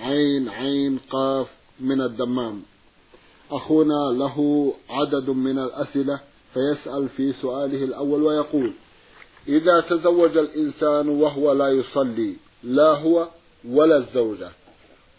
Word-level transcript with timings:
عين 0.00 0.48
عين 0.48 0.98
قاف 1.10 1.46
من 1.80 2.00
الدمام. 2.00 2.62
أخونا 3.50 4.12
له 4.12 4.72
عدد 4.90 5.30
من 5.30 5.58
الأسئلة 5.58 6.20
فيسأل 6.54 7.08
في 7.08 7.32
سؤاله 7.32 7.84
الأول 7.84 8.22
ويقول 8.22 8.72
إذا 9.48 9.80
تزوج 9.80 10.36
الإنسان 10.36 11.08
وهو 11.08 11.52
لا 11.52 11.68
يصلي 11.68 12.34
لا 12.62 12.90
هو 12.94 13.28
ولا 13.68 13.96
الزوجة. 13.96 14.50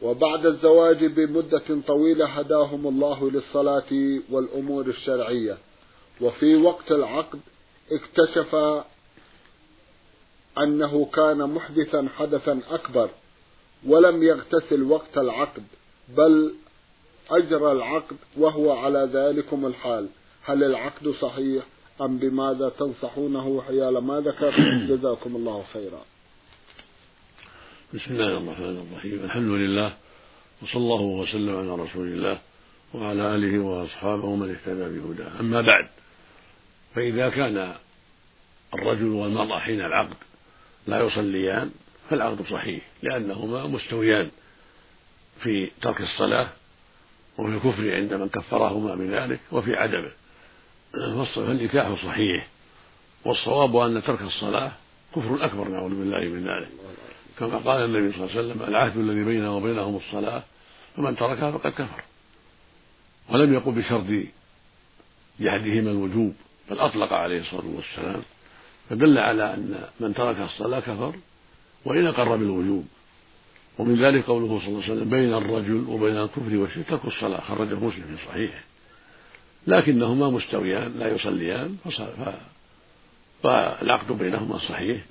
وبعد 0.02 0.46
الزواج 0.46 1.06
بمدة 1.06 1.82
طويلة 1.88 2.26
هداهم 2.26 2.88
الله 2.88 3.32
للصلاة 3.32 4.20
والأمور 4.32 4.86
الشرعية. 4.88 5.58
وفي 6.22 6.56
وقت 6.56 6.92
العقد 6.92 7.40
اكتشف 7.92 8.56
أنه 10.58 11.06
كان 11.14 11.38
محدثا 11.38 12.08
حدثا 12.18 12.60
أكبر. 12.70 13.10
ولم 13.86 14.24
يغتسل 14.24 14.84
وقت 14.84 15.18
العقد 15.18 15.64
بل 16.10 16.54
أجرى 17.30 17.72
العقد 17.72 18.18
وهو 18.38 18.72
على 18.72 19.10
ذلكم 19.14 19.66
الحال. 19.66 20.08
هل 20.44 20.64
العقد 20.64 21.10
صحيح؟ 21.10 21.64
أم 22.02 22.18
بماذا 22.18 22.70
تنصحونه 22.70 23.62
حيال 23.68 23.98
ما 23.98 24.20
ذكر 24.20 24.54
جزاكم 24.90 25.36
الله 25.36 25.64
خيرا. 25.74 26.02
بسم 27.94 28.12
الله 28.12 28.38
الرحمن 28.38 28.88
الرحيم. 28.88 29.24
الحمد 29.24 29.52
لله 29.52 29.94
وصلى 30.62 30.82
الله 30.82 31.02
وسلم 31.02 31.56
على 31.58 31.84
رسول 31.84 32.08
الله 32.08 32.40
وعلى 32.94 33.36
آله 33.36 33.60
وأصحابه 33.60 34.26
ومن 34.26 34.50
اهتدى 34.50 35.00
بهداه. 35.00 35.40
أما 35.40 35.62
بعد 35.62 35.90
فإذا 36.96 37.30
كان 37.30 37.74
الرجل 38.74 39.08
والمرأة 39.08 39.60
حين 39.60 39.82
العقد 39.82 40.18
لا 40.88 41.02
يصليان 41.04 41.72
فالعقد 42.12 42.42
صحيح 42.42 42.84
لأنهما 43.04 43.68
مستويان 43.68 44.30
في 45.40 45.72
ترك 45.82 46.02
الصلاة 46.02 46.48
وفي 47.38 47.50
الكفر 47.56 47.96
عند 47.96 48.14
من 48.14 48.30
كفرهما 48.30 48.96
بذلك 48.96 49.40
وفي 49.52 49.76
عدمه. 49.76 50.12
فالنكاح 51.26 52.06
صحيح 52.06 52.48
والصواب 53.26 53.76
أن 53.76 54.04
ترك 54.04 54.22
الصلاة 54.22 54.72
كفر 55.16 55.46
أكبر 55.46 55.68
نعوذ 55.68 55.90
بالله 55.90 56.20
من 56.20 56.44
ذلك. 56.44 56.70
كما 57.40 57.58
قال 57.58 57.86
النبي 57.86 58.14
صلى 58.14 58.26
الله 58.26 58.38
عليه 58.38 58.48
وسلم 58.48 58.64
العهد 58.64 58.98
الذي 58.98 59.24
بيننا 59.24 59.50
وبينهم 59.50 59.96
الصلاة 59.96 60.44
فمن 60.96 61.16
تركها 61.16 61.52
فقد 61.52 61.72
كفر. 61.72 62.04
ولم 63.30 63.54
يقل 63.54 63.72
بشرط 63.72 64.06
جحدهما 65.40 65.92
الوجوب 65.92 66.36
بل 66.70 66.80
أطلق 66.80 67.14
عليه 67.14 67.42
الصلاة 67.42 67.68
والسلام. 67.76 68.22
فدل 68.90 69.18
على 69.18 69.54
أن 69.54 69.84
من 70.00 70.14
ترك 70.14 70.40
الصلاة 70.40 70.80
كفر 70.80 71.16
وإن 71.86 72.06
أقر 72.08 72.36
بالوجوب 72.36 72.86
ومن 73.78 74.06
ذلك 74.06 74.26
قوله 74.26 74.60
صلى 74.60 74.68
الله 74.68 74.84
عليه 74.84 74.94
وسلم 74.94 75.10
بين 75.10 75.34
الرجل 75.34 75.86
وبين 75.90 76.18
الكفر 76.18 76.58
والشرك 76.58 76.86
ترك 76.90 77.06
الصلاة 77.06 77.42
خرجه 77.42 77.76
مسلم 77.76 78.18
في 78.18 78.26
صحيحه. 78.28 78.64
لكنهما 79.68 80.30
مستويان 80.30 80.94
لا 81.00 81.16
يصليان 81.16 81.78
فالعقد 83.44 84.18
بينهما 84.18 84.58
صحيح. 84.58 85.02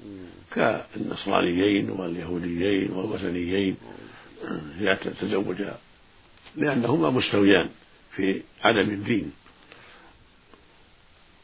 كالنصرانيين 0.54 1.90
واليهوديين 1.90 2.90
والوثنيين. 2.90 3.76
يتزوجا 4.80 5.74
لأنهما 6.56 7.10
مستويان 7.10 7.68
في 8.16 8.42
عدم 8.62 8.90
الدين. 8.90 9.32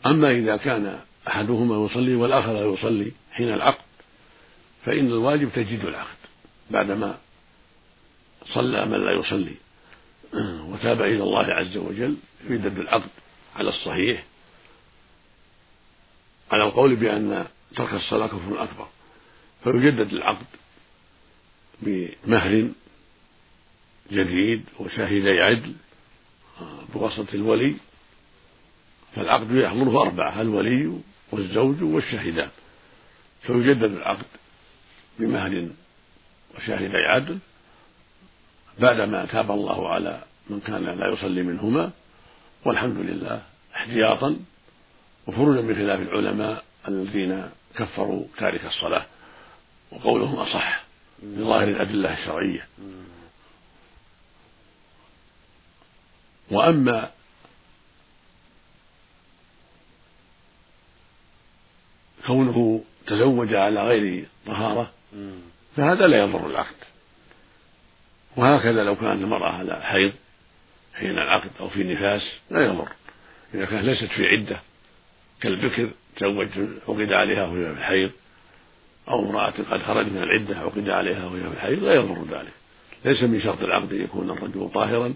أما 0.06 0.30
إذا 0.30 0.56
كان 0.56 0.98
أحدهما 1.28 1.86
يصلي 1.86 2.14
والآخر 2.14 2.52
لا 2.52 2.64
يصلي 2.66 3.12
حين 3.32 3.52
العقد 3.52 3.85
فإن 4.86 5.06
الواجب 5.06 5.52
تجديد 5.54 5.84
العقد 5.84 6.16
بعدما 6.70 7.18
صلى 8.46 8.86
من 8.86 9.04
لا 9.04 9.20
يصلي. 9.20 9.54
وتاب 10.70 11.02
إلى 11.02 11.22
الله 11.22 11.44
عز 11.44 11.76
وجل 11.76 12.16
يجدد 12.44 12.78
العقد 12.78 13.10
على 13.56 13.68
الصحيح. 13.68 14.24
على 16.52 16.64
القول 16.64 16.96
بأن 16.96 17.46
ترك 17.76 17.94
الصلاة 17.94 18.26
كفر 18.26 18.62
أكبر. 18.62 18.88
فيجدد 19.64 20.12
العقد 20.12 20.46
بمهر 21.82 22.68
جديد 24.12 24.64
وشاهدي 24.78 25.30
عدل 25.30 25.74
بواسطة 26.94 27.34
الولي. 27.34 27.74
فالعقد 29.14 29.54
يحضره 29.54 30.02
أربعة 30.02 30.40
الولي 30.40 30.92
والزوج 31.32 31.82
والشاهدان. 31.82 32.50
فيجدد 33.42 33.92
العقد 33.92 34.26
بمهر 35.18 35.68
وشاهدي 36.56 36.96
عدل 36.96 37.38
بعدما 38.78 39.26
تاب 39.26 39.50
الله 39.50 39.88
على 39.88 40.22
من 40.50 40.60
كان 40.60 40.84
لا 40.84 41.12
يصلي 41.12 41.42
منهما 41.42 41.90
والحمد 42.64 42.96
لله 42.96 43.42
احتياطا 43.76 44.36
وفرجا 45.26 45.60
بخلاف 45.60 46.00
العلماء 46.00 46.64
الذين 46.88 47.50
كفروا 47.76 48.24
تارك 48.38 48.64
الصلاة 48.64 49.06
وقولهم 49.90 50.34
أصح 50.34 50.84
بظاهر 51.22 51.68
الأدلة 51.68 52.14
الشرعية. 52.14 52.66
وأما 56.50 57.10
كونه 62.26 62.84
تزوج 63.06 63.54
على 63.54 63.82
غير 63.82 64.28
طهارة 64.46 64.90
فهذا 65.76 66.06
لا 66.06 66.18
يضر 66.18 66.46
العقد. 66.46 66.76
وهكذا 68.36 68.84
لو 68.84 68.96
كانت 68.96 69.22
المرأة 69.22 69.52
على 69.52 69.80
حيض 69.82 70.12
حين 70.94 71.10
العقد 71.10 71.50
أو 71.60 71.68
في 71.68 71.84
نفاس 71.84 72.22
لا 72.50 72.64
يضر. 72.64 72.88
إذا 73.54 73.64
كانت 73.64 73.84
ليست 73.84 74.04
في 74.04 74.26
عدة 74.26 74.60
كالبكر 75.40 75.90
تزوج 76.16 76.48
عقد 76.88 77.12
عليها 77.12 77.46
وهي 77.46 77.74
في 77.74 77.80
الحيض 77.80 78.10
أو 79.08 79.30
امرأة 79.30 79.50
قد 79.70 79.82
خرج 79.82 80.06
من 80.06 80.22
العدة 80.22 80.58
عقد 80.58 80.88
عليها 80.88 81.26
وهي 81.26 81.40
في 81.40 81.48
الحيض 81.48 81.82
لا 81.82 81.94
يضر 81.94 82.38
ذلك. 82.38 82.52
ليس 83.04 83.22
من 83.22 83.40
شرط 83.40 83.60
العقد 83.60 83.92
أن 83.92 84.02
يكون 84.02 84.30
الرجل 84.30 84.70
طاهرا 84.74 85.14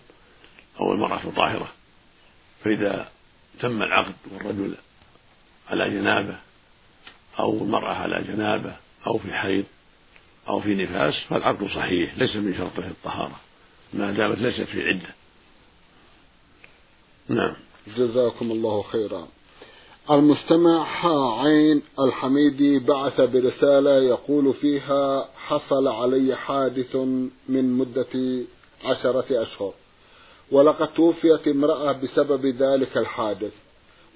أو 0.80 0.92
المرأة 0.92 1.30
طاهرة. 1.36 1.68
فإذا 2.64 3.08
تم 3.60 3.82
العقد 3.82 4.14
والرجل 4.32 4.74
على 5.68 5.90
جنابة 5.90 6.36
أو 7.38 7.64
المرأة 7.64 7.94
على 7.94 8.22
جنابة 8.22 8.76
أو 9.06 9.18
في 9.18 9.32
حيض 9.32 9.64
أو 10.48 10.60
في 10.60 10.74
نفاس 10.74 11.14
فالعقد 11.28 11.64
صحيح 11.64 12.18
ليس 12.18 12.36
من 12.36 12.54
شرطه 12.54 12.88
الطهارة. 12.88 13.40
ما 13.92 14.12
دامت 14.12 14.38
ليست 14.38 14.60
في 14.60 14.82
عدة. 14.82 15.14
نعم. 17.28 17.54
جزاكم 17.96 18.50
الله 18.50 18.82
خيرا. 18.82 19.28
المستمع 20.10 20.86
ها 21.00 21.42
عين 21.42 21.82
الحميدي 22.00 22.78
بعث 22.78 23.20
برسالة 23.20 24.02
يقول 24.02 24.54
فيها 24.54 25.28
حصل 25.36 25.88
علي 25.88 26.36
حادث 26.36 26.96
من 27.48 27.78
مدة 27.78 28.44
عشرة 28.84 29.42
أشهر 29.42 29.72
ولقد 30.52 30.88
توفيت 30.94 31.48
امرأة 31.48 31.92
بسبب 31.92 32.46
ذلك 32.46 32.96
الحادث 32.96 33.52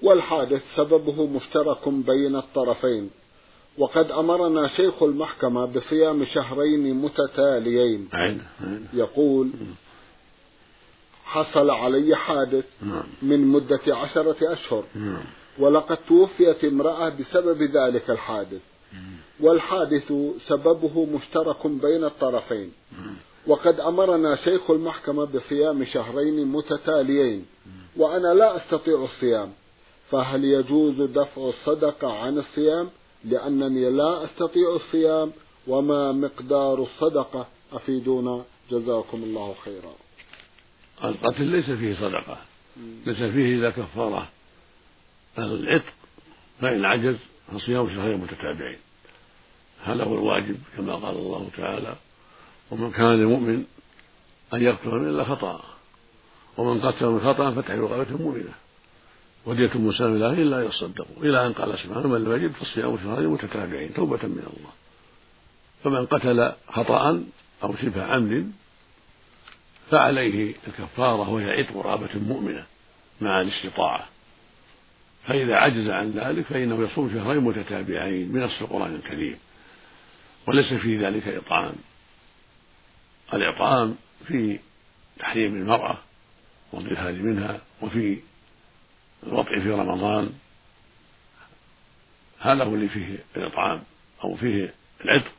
والحادث 0.01 0.61
سببه 0.75 1.27
مشترك 1.27 1.89
بين 1.89 2.35
الطرفين. 2.35 3.09
وقد 3.77 4.11
أمرنا 4.11 4.67
شيخ 4.67 5.03
المحكمة 5.03 5.65
بصيام 5.65 6.25
شهرين 6.25 6.95
متتاليين. 6.95 8.09
عين 8.13 8.41
يقول 8.93 9.49
حصل 11.25 11.69
علي 11.69 12.15
حادث 12.15 12.65
نعم. 12.81 13.03
من 13.21 13.47
مدة 13.47 13.81
عشرة 13.87 14.53
أشهر. 14.53 14.83
نعم. 14.95 15.23
ولقد 15.59 15.97
توفيت 16.07 16.63
امرأة 16.63 17.09
بسبب 17.09 17.61
ذلك 17.61 18.09
الحادث. 18.09 18.61
والحادث 19.39 20.13
سببه 20.47 21.05
مشترك 21.05 21.67
بين 21.67 22.03
الطرفين. 22.03 22.71
وقد 23.47 23.79
أمرنا 23.79 24.35
شيخ 24.35 24.71
المحكمة 24.71 25.25
بصيام 25.25 25.85
شهرين 25.85 26.47
متتاليين. 26.47 27.45
وأنا 27.97 28.33
لا 28.33 28.57
أستطيع 28.57 29.03
الصيام. 29.03 29.51
فهل 30.11 30.45
يجوز 30.45 31.01
دفع 31.01 31.49
الصدقة 31.49 32.13
عن 32.13 32.37
الصيام؟ 32.37 32.89
لأنني 33.25 33.89
لا 33.89 34.25
أستطيع 34.25 34.75
الصيام 34.75 35.31
وما 35.67 36.11
مقدار 36.11 36.83
الصدقة. 36.83 37.47
أفيدونا. 37.73 38.43
جزاكم 38.71 39.23
الله 39.23 39.55
خيرا. 39.65 39.93
القتل 41.03 41.43
ليس 41.43 41.65
فيه 41.65 41.95
صدقة. 41.95 42.37
ليس 43.05 43.17
فيه 43.17 43.55
إلا 43.55 43.69
كفارة. 43.69 44.27
العتق 45.37 45.93
فإن 46.61 46.85
عجز 46.85 47.15
فصيام 47.53 47.89
شهرين 47.89 48.17
متتابعين. 48.17 48.79
هذا 49.83 50.03
هو 50.03 50.13
الواجب 50.13 50.57
كما 50.77 50.95
قال 50.95 51.15
الله 51.15 51.49
تعالى 51.57 51.95
ومن 52.71 52.91
كان 52.91 53.21
لمؤمن 53.21 53.65
أن 54.53 54.61
يقتل 54.61 54.89
من 54.89 55.09
إلا 55.09 55.23
خطأ 55.23 55.63
ومن 56.57 56.81
قتل 56.81 57.05
من 57.05 57.19
خطأ 57.19 57.51
فتح 57.51 57.71
رقبة 57.71 58.17
مؤمنة 58.17 58.53
ودية 59.45 59.71
مسلم 59.75 60.17
له 60.17 60.33
إلا 60.33 60.63
يصدقوا. 60.63 61.23
إلى 61.23 61.47
أن 61.47 61.53
قال 61.53 61.79
سبحانه 61.79 62.07
من 62.07 62.23
لم 62.23 62.31
يجد 62.31 62.51
فالصيام 62.51 62.97
شهرين 62.97 63.27
متتابعين 63.27 63.93
توبة 63.93 64.27
من 64.27 64.43
الله. 64.57 64.71
فمن 65.83 66.05
قتل 66.05 66.53
خطأ 66.67 67.23
أو 67.63 67.75
شبه 67.75 68.03
عمد 68.03 68.51
فعليه 69.91 70.53
الكفارة 70.67 71.29
وهي 71.29 71.51
عتق 71.51 71.77
رقبة 71.77 72.19
مؤمنة 72.27 72.65
مع 73.21 73.41
الاستطاعة. 73.41 74.07
فإذا 75.27 75.55
عجز 75.55 75.89
عن 75.89 76.11
ذلك 76.11 76.45
فإنه 76.45 76.83
يصوم 76.83 77.09
شهرين 77.13 77.41
متتابعين 77.41 78.27
بنص 78.31 78.61
القرآن 78.61 78.95
الكريم. 78.95 79.37
وليس 80.47 80.73
في 80.73 80.97
ذلك 80.97 81.27
إطعام. 81.27 81.75
الإطعام 83.33 83.95
في 84.27 84.59
تحريم 85.19 85.55
المرأة 85.55 85.97
والظهار 86.73 87.13
منها 87.13 87.61
وفي 87.81 88.17
الوضع 89.27 89.59
في 89.59 89.71
رمضان 89.71 90.29
هذا 92.39 92.63
هو 92.63 92.75
اللي 92.75 92.89
فيه 92.89 93.17
الإطعام 93.37 93.81
أو 94.23 94.35
فيه 94.35 94.73
العتق. 95.05 95.31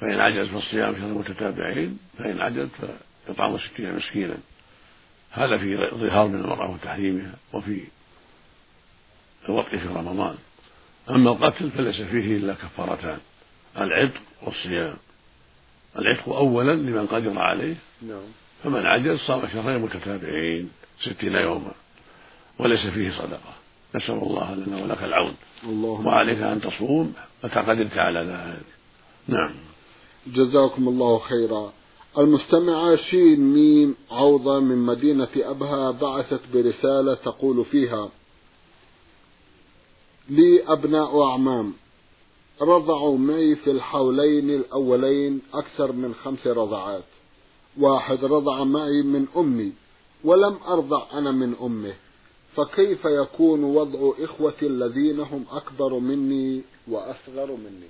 فإن 0.00 0.20
عجز 0.20 0.48
فالصيام 0.48 0.94
شهر 0.94 1.08
متتابعين 1.08 1.98
فإن 2.18 2.40
عجز 2.40 2.68
فإطعام 3.26 3.58
ستين 3.58 3.96
مسكينا. 3.96 4.36
هذا 5.30 5.56
في 5.56 5.90
ظهار 5.94 6.28
من 6.28 6.40
المرأة 6.40 6.70
وتحريمها 6.70 7.34
وفي 7.52 7.84
الوضع 9.48 9.68
في 9.68 9.88
رمضان. 9.88 10.36
أما 11.10 11.30
القتل 11.30 11.70
فليس 11.70 12.02
فيه 12.02 12.36
إلا 12.36 12.54
كفارتان 12.54 13.18
العتق 13.78 14.22
والصيام. 14.42 14.96
العتق 15.98 16.28
أولا 16.28 16.72
لمن 16.72 17.06
قدر 17.06 17.38
عليه 17.38 17.76
نعم. 18.02 18.24
فمن 18.64 18.86
عجز 18.86 19.18
صام 19.18 19.48
شهرين 19.48 19.82
متتابعين 19.82 20.70
ستين 21.00 21.34
يوما. 21.34 21.72
وليس 22.58 22.86
فيه 22.86 23.10
صدقة. 23.10 23.54
نسأل 23.94 24.14
الله 24.14 24.54
لنا 24.54 24.82
ولك 24.82 25.04
العون. 25.04 25.34
اللهم 25.64 26.06
وعليك 26.06 26.38
أن 26.38 26.60
تصوم 26.60 27.12
متى 27.44 27.60
قدرت 27.60 27.98
على 27.98 28.20
ذلك. 28.20 28.66
نعم. 29.28 29.54
جزاكم 30.26 30.88
الله 30.88 31.18
خيرا. 31.18 31.72
المستمعة 32.18 32.96
شين 32.96 33.40
ميم 33.40 33.94
عوضة 34.10 34.60
من 34.60 34.78
مدينة 34.78 35.28
أبها 35.36 35.90
بعثت 35.90 36.40
برسالة 36.54 37.14
تقول 37.14 37.64
فيها 37.64 38.08
لي 40.28 40.62
أبناء 40.66 41.22
أعمام 41.22 41.72
رضعوا 42.62 43.18
معي 43.18 43.56
في 43.56 43.70
الحولين 43.70 44.50
الأولين 44.50 45.40
أكثر 45.54 45.92
من 45.92 46.14
خمس 46.14 46.46
رضعات. 46.46 47.04
واحد 47.80 48.24
رضع 48.24 48.64
معي 48.64 49.02
من 49.02 49.26
أمي 49.36 49.72
ولم 50.24 50.56
أرضع 50.68 51.06
أنا 51.12 51.32
من 51.32 51.54
أمه. 51.62 51.94
فكيف 52.56 53.04
يكون 53.04 53.64
وضع 53.64 54.24
إخوتي 54.24 54.66
الذين 54.66 55.20
هم 55.20 55.44
أكبر 55.50 55.98
مني 55.98 56.62
وأصغر 56.88 57.52
مني؟ 57.52 57.88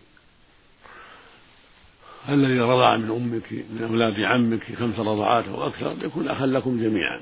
الذي 2.28 2.61
رضع 2.61 2.96
من 2.96 3.11
أمك 3.11 3.52
من 3.52 3.82
أولاد 3.90 4.20
عمك 4.20 4.75
خمس 4.75 4.99
رضعات 4.99 5.49
أو 5.49 5.66
أكثر؟ 5.66 5.96
يكون 6.05 6.28
أخا 6.28 6.46
لكم 6.46 6.78
جميعا. 6.78 7.20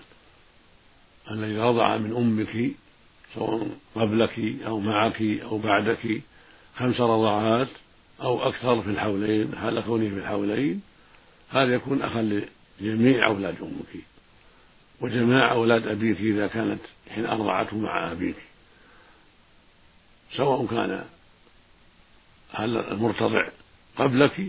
الذي 1.31 1.59
رضع 1.59 1.97
من 1.97 2.17
أمك 2.17 2.73
سواء 3.35 3.69
قبلك 3.95 4.39
أو 4.67 4.81
معك 4.81 5.23
أو 5.23 5.59
بعدك 5.59 6.23
خمس 6.77 7.01
رضعات 7.01 7.69
أو 8.23 8.49
أكثر 8.49 8.83
في 8.83 8.91
الحولين 8.91 9.57
حال 9.57 9.81
كونه 9.81 10.09
في 10.09 10.17
الحولين 10.17 10.81
هذا 11.51 11.75
يكون 11.75 12.03
أخا 12.03 12.43
لجميع 12.81 13.27
أولاد 13.27 13.55
أمك. 13.63 14.12
وجماع 15.03 15.53
أولاد 15.53 15.87
أبيك 15.87 16.21
إذا 16.21 16.47
كانت 16.47 16.81
حين 17.11 17.27
أرضعته 17.27 17.77
مع 17.79 18.13
أبيك 18.13 18.37
سواء 20.37 20.67
كان 20.67 21.05
المرتضع 22.61 23.49
قبلك 23.97 24.47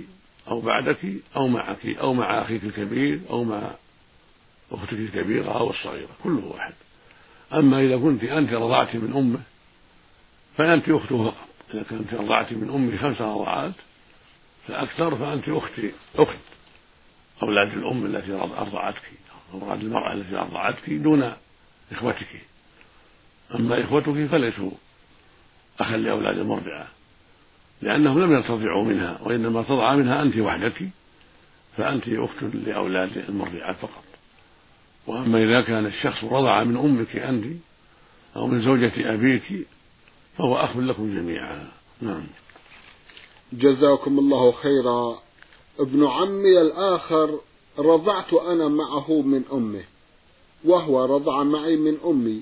أو 0.48 0.62
بعدك 0.62 1.06
أو 1.36 1.48
معك 1.48 1.86
أو 1.86 2.14
مع 2.14 2.42
أخيك 2.42 2.64
الكبير 2.64 3.20
أو 3.30 3.44
مع 3.44 3.72
أختك 4.72 4.94
الكبيرة 4.94 5.58
أو 5.58 5.70
الصغيرة 5.70 6.10
كله 6.24 6.46
واحد. 6.46 6.74
أما 7.54 7.82
إذا 7.82 7.98
كنت 7.98 8.24
أنت 8.24 8.54
رضعت 8.54 8.96
من 8.96 9.14
أمه 9.16 9.40
فأنت 10.58 10.90
أخته 10.90 11.24
فقط. 11.24 11.48
إذا 11.74 11.84
كنت 11.84 12.14
رضعت 12.14 12.54
من 12.54 12.70
أمه 12.70 12.98
خمس 12.98 13.22
رضعات 13.22 13.74
فأكثر 14.68 15.16
فأنت 15.16 15.50
أختي 15.50 15.92
أخت 16.16 16.38
أولاد 17.44 17.78
الأم 17.78 18.06
التي 18.06 18.34
أرضعتك 18.34 19.02
أولاد 19.54 19.80
المرأة 19.80 20.14
التي 20.14 20.36
أرضعتك 20.36 20.90
دون 20.90 21.34
إخوتك. 21.92 22.42
أما 23.56 23.84
إخوتك 23.84 24.26
فليسوا 24.26 24.72
أخا 25.80 25.98
لأولاد 25.98 26.38
المرضعة 26.38 26.88
لأنهم 27.82 28.20
لم 28.20 28.32
يرتضعوا 28.32 28.84
منها 28.84 29.20
وإنما 29.22 29.64
تضع 29.64 29.96
منها 29.96 30.22
أنت 30.22 30.38
وحدك 30.38 30.90
فأنت 31.78 32.04
أخت 32.08 32.44
لأولاد 32.44 33.18
المرضعات 33.30 33.76
فقط. 33.76 34.04
وأما 35.08 35.44
إذا 35.44 35.62
كان 35.62 35.86
الشخص 35.86 36.24
رضع 36.24 36.64
من 36.64 36.78
أمك 36.78 37.16
أنت 37.16 37.46
أو 38.36 38.48
من 38.48 38.62
زوجة 38.62 39.14
أبيك 39.14 39.68
فهو 40.38 40.58
أخ 40.58 40.78
لكم 40.78 41.16
جميعا. 41.16 41.68
نعم. 42.02 42.24
جزاكم 43.54 44.20
الله 44.20 44.52
خيرا. 44.52 45.20
ابن 45.80 46.08
عمي 46.08 46.62
الآخر 46.62 47.40
رضعت 47.80 48.34
أنا 48.34 48.68
معه 48.68 49.12
من 49.22 49.44
أمه 49.54 49.84
وهو 50.66 51.06
رضع 51.06 51.44
معي 51.44 51.76
من 51.76 51.98
أمي 52.06 52.42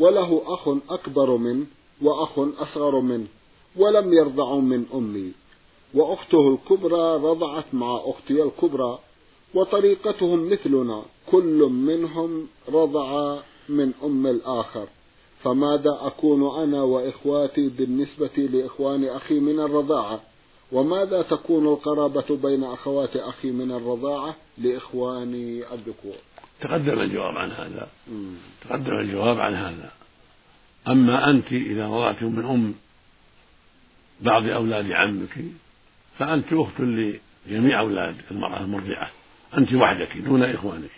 وله 0.00 0.42
أخ 0.46 0.68
أكبر 0.90 1.36
منه 1.36 1.66
وأخ 2.02 2.38
أصغر 2.38 3.00
منه 3.00 3.26
ولم 3.76 4.12
يرضعوا 4.12 4.60
من 4.60 4.86
أمي. 4.94 5.32
وأخته 5.94 6.48
الكبرى 6.48 7.16
رضعت 7.16 7.64
مع 7.72 8.00
أختي 8.04 8.42
الكبرى 8.42 8.98
وطريقتهم 9.54 10.50
مثلنا 10.50 11.02
كل 11.30 11.58
منهم 11.72 12.46
رضع 12.68 13.38
من 13.68 13.92
أم 14.04 14.26
الآخر. 14.26 14.86
فماذا 15.42 15.98
أكون 16.00 16.62
أنا 16.62 16.82
وإخواتي 16.82 17.68
بالنسبة 17.68 18.36
لإخوان 18.36 19.04
أخي 19.04 19.40
من 19.40 19.60
الرضاعة؟ 19.60 20.20
وماذا 20.72 21.22
تكون 21.22 21.66
القرابة 21.66 22.36
بين 22.42 22.64
أخوات 22.64 23.16
أخي 23.16 23.50
من 23.50 23.72
الرضاعة؟ 23.72 24.36
لإخواني 24.58 25.72
الذكور 25.74 26.16
تقدم 26.60 27.00
الجواب 27.00 27.36
عن 27.36 27.50
هذا. 27.50 27.88
تقدم 28.60 28.98
الجواب 28.98 29.40
عن 29.40 29.54
هذا. 29.54 29.90
أما 30.88 31.30
أنت 31.30 31.52
إذا 31.52 31.86
رضعت 31.86 32.22
من 32.22 32.44
أم 32.44 32.74
بعض 34.20 34.48
أولاد 34.48 34.92
عمك 34.92 35.44
فأنت 36.18 36.52
أخت 36.52 36.80
لجميع 36.80 37.80
أولاد 37.80 38.14
المرأة 38.30 38.60
المرضعة. 38.60 39.10
أنت 39.58 39.74
وحدك 39.74 40.16
دون 40.16 40.42
إخوانك. 40.42 40.90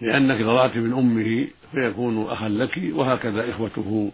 لأنك 0.00 0.40
رضعت 0.40 0.76
من 0.76 0.92
أمه 0.92 1.48
فيكون 1.72 2.26
أخا 2.26 2.48
لك 2.48 2.80
وهكذا 2.92 3.50
إخوته 3.50 4.12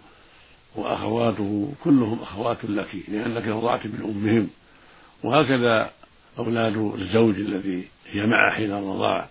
وأخواته 0.77 1.73
كلهم 1.85 2.23
أخوات 2.23 2.65
لك 2.65 2.97
لأنك 3.09 3.47
رضعت 3.47 3.87
من 3.87 4.03
أمهم. 4.05 4.49
وهكذا 5.25 5.91
أولاد 6.39 6.77
الزوج 6.77 7.35
الذي 7.35 7.89
معه 8.17 8.51
حين 8.51 8.73
الرضاع 8.73 9.29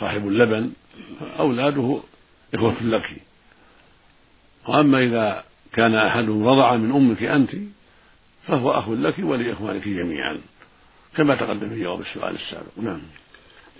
صاحب 0.00 0.28
اللبن 0.28 0.72
أولاده 1.38 2.00
إخوة 2.54 2.82
لك. 2.82 3.22
وأما 4.68 4.98
إذا 4.98 5.44
كان 5.72 5.94
أحدهم 5.94 6.46
رضع 6.48 6.76
من 6.76 6.92
أمك 6.92 7.22
أنت 7.22 7.50
فهو 8.42 8.70
أخ 8.70 8.88
لك 8.88 9.14
ولإخوانك 9.18 9.88
جميعا 9.88 10.40
كما 11.16 11.34
تقدم 11.34 11.68
في 11.68 11.80
جواب 11.80 12.00
السؤال 12.00 12.34
السابق. 12.34 12.78
نعم. 12.78 13.02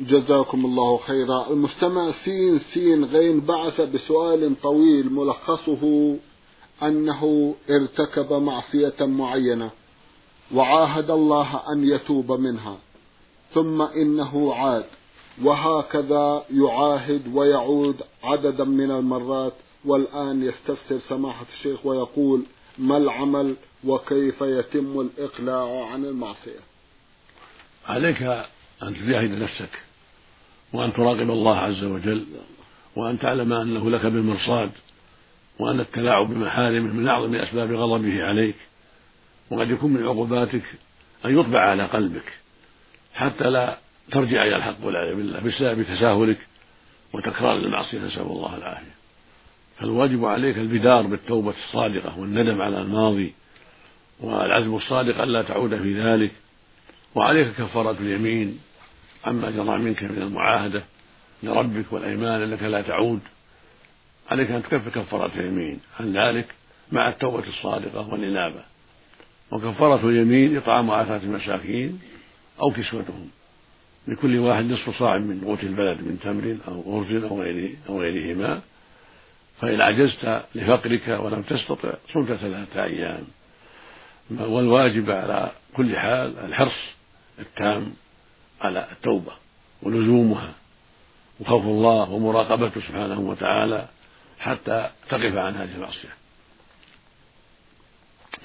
جزاكم 0.00 0.64
الله 0.64 0.99
خيرا. 0.99 1.50
المستمع 1.50 2.12
سين 2.25 2.59
سين 2.59 3.04
غين 3.04 3.40
بعث 3.40 3.81
بسؤال 3.81 4.61
طويل 4.62 5.12
ملخصه 5.12 6.16
أنه 6.83 7.54
ارتكب 7.71 8.33
معصية 8.33 9.07
معينة 9.07 9.71
وعاهد 10.54 11.11
الله 11.11 11.61
أن 11.73 11.85
يتوب 11.85 12.33
منها. 12.33 12.78
ثم 13.54 13.82
إنه 13.82 14.54
عاد. 14.54 14.85
وهكذا 15.42 16.44
يعاهد 16.50 17.35
ويعود 17.35 18.02
عددا 18.25 18.64
من 18.64 18.90
المرات 18.90 19.52
والآن 19.85 20.42
يستفسر 20.44 20.99
سماحة 21.09 21.47
الشيخ 21.59 21.87
ويقول 21.87 22.42
ما 22.78 22.97
العمل 22.97 23.56
وكيف 23.85 24.40
يتم 24.40 25.00
الإقلاع 25.00 25.87
عن 25.87 26.04
المعصية؟ 26.04 26.61
عليك 27.87 28.23
أن 28.82 28.94
تجاهد 28.94 29.30
نفسك 29.30 29.82
وأن 30.73 30.92
تراقب 30.92 31.30
الله 31.30 31.59
عز 31.59 31.85
وجل 31.85 32.26
وأن 32.97 33.18
تعلم 33.18 33.52
أنه 33.52 33.90
لك 33.90 34.06
بالمرصاد 34.06 34.71
وأن 35.59 35.80
التلاعب 35.80 36.28
بمحارمه 36.28 36.92
من 36.92 37.09
أعظم 37.09 37.35
أسباب 37.35 37.73
غضبه 37.73 38.23
عليك 38.23 38.56
وقد 39.50 39.71
يكون 39.71 39.92
من 39.92 40.06
عقوباتك 40.06 40.64
أن 41.25 41.38
يطبع 41.38 41.61
على 41.61 41.87
قلبك. 41.87 42.41
حتى 43.14 43.50
لا 43.50 43.78
ترجع 44.11 44.42
إلى 44.42 44.57
الحق 44.57 44.85
والعياذ 44.85 45.16
بالله 45.16 45.40
بسبب 45.40 45.83
تساهلك 45.83 46.38
وتكرار 47.12 47.57
المعصية 47.57 47.99
نسأل 47.99 48.23
الله 48.23 48.57
العافية. 48.57 48.95
فالواجب 49.78 50.25
عليك 50.25 50.59
البدار 50.59 51.02
بالتوبة 51.07 51.50
الصادقة 51.50 52.19
والندم 52.19 52.62
على 52.62 52.78
الماضي 52.78 53.35
والعزم 54.21 54.75
الصادق 54.76 55.21
ألا 55.21 55.42
تعود 55.42 55.83
في 55.83 56.00
ذلك. 56.00 56.31
وعليك 57.14 57.54
كفارة 57.57 57.97
اليمين 58.00 58.59
عما 59.25 59.50
جرى 59.50 59.78
منك 59.78 60.02
من 60.02 60.23
المعاهدة 60.23 60.83
لربك 61.42 61.92
والأيمان 61.92 62.42
أنك 62.42 62.62
لا 62.62 62.83
تعود. 62.83 63.21
عليك 64.31 64.50
أن 64.50 64.62
تكفر 64.62 64.90
كفارة 64.90 65.33
اليمين. 65.37 65.81
عن 66.00 66.12
ذلك 66.12 66.47
مع 66.92 67.09
التوبة 67.09 67.49
الصادقة 67.49 68.12
والإنابة. 68.12 68.62
وكفارة 69.50 70.09
اليمين 70.09 70.57
إطعام 70.57 70.90
عشرة 70.90 71.16
المساكين. 71.16 72.00
أو 72.61 72.73
كسوتهم. 72.73 73.30
لكل 74.09 74.38
واحد 74.38 74.64
نصف 74.64 74.99
صاع 74.99 75.18
من 75.18 75.40
قوت 75.44 75.62
البلد 75.62 75.99
من 75.99 76.18
تمر 76.23 76.56
أو 76.68 76.99
أرز 76.99 77.25
أو 77.25 77.42
غيره 77.42 77.76
أو 77.88 78.00
غيرهما. 78.00 78.61
فإن 79.61 79.80
عجزت 79.80 80.44
لفقرك 80.54 81.09
ولم 81.09 81.42
تستطع 81.42 81.92
صمت 82.12 82.32
ثلاثة 82.32 82.85
أيام. 82.85 83.25
والواجب 84.30 85.11
على 85.11 85.50
كل 85.76 85.97
حال 85.97 86.38
الحرص 86.38 86.80
التام 87.38 87.92
على 88.61 88.88
التوبة 88.92 89.32
ولزومها. 89.82 90.52
وخوف 91.40 91.64
الله 91.64 92.11
ومراقبته 92.11 92.80
سبحانه 92.80 93.21
وتعالى 93.21 93.88
حتى 94.38 94.90
تقف 95.09 95.37
عن 95.37 95.54
هذه 95.54 95.75
المعصية. 95.75 96.09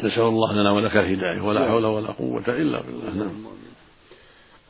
نسأل 0.04 0.24
الله 0.24 0.54
لنا 0.54 0.72
ولك 0.72 0.98
الهداية 0.98 1.42
ولا 1.42 1.70
حول 1.70 1.86
ولا 1.86 2.08
قوة 2.08 2.44
إلا 2.48 2.82
بالله. 2.82 3.14
نعم. 3.14 3.48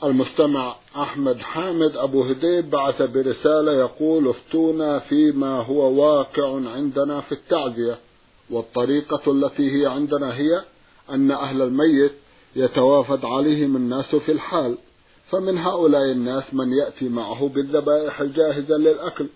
المستمع 0.04 0.76
أحمد 0.96 1.38
حامد 1.38 1.98
أبو 1.98 2.24
هديب 2.24 2.70
بعث 2.70 3.02
برسالة 3.02 3.72
يقول 3.72 4.28
افتونا 4.28 5.00
فيما 5.00 5.62
هو 5.62 6.04
واقع 6.04 6.70
عندنا 6.70 7.22
في 7.22 7.32
التعزية 7.32 7.98
والطريقة 8.50 9.32
التي 9.32 9.82
هي 9.82 9.86
عندنا 9.86 10.38
هي 10.38 10.64
أن 11.10 11.32
أهل 11.32 11.62
الميت 11.62 12.12
يتوافد 12.56 13.26
عليهم 13.26 13.76
الناس 13.76 14.16
في 14.16 14.32
الحال 14.32 14.78
فمن 15.32 15.58
هؤلاء 15.58 16.12
الناس 16.12 16.44
من 16.54 16.74
يأتي 16.74 17.10
معه 17.10 17.48
بالذبائح 17.48 18.22
الجاهزة 18.22 18.78
للأكل 18.78 19.28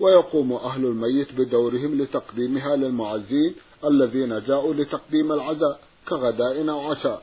ويقوم 0.00 0.52
أهل 0.52 0.84
الميت 0.84 1.32
بدورهم 1.32 2.02
لتقديمها 2.02 2.76
للمعزين 2.76 3.54
الذين 3.84 4.42
جاءوا 4.46 4.74
لتقديم 4.74 5.32
العزاء 5.32 5.80
كغداء 6.08 6.70
أو 6.70 6.80
عشاء. 6.80 7.22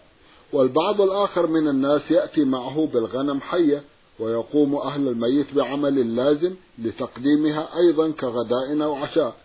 والبعض 0.53 1.01
الآخر 1.01 1.47
من 1.47 1.67
الناس 1.67 2.11
يأتي 2.11 2.43
معه 2.43 2.89
بالغنم 2.93 3.41
حية 3.41 3.83
ويقوم 4.19 4.75
أهل 4.75 5.07
الميت 5.07 5.53
بعمل 5.53 6.15
لازم 6.15 6.53
لتقديمها 6.79 7.77
أيضا 7.77 8.11
كغداء 8.11 8.83
أو 8.83 8.95
عشاء. 8.95 9.35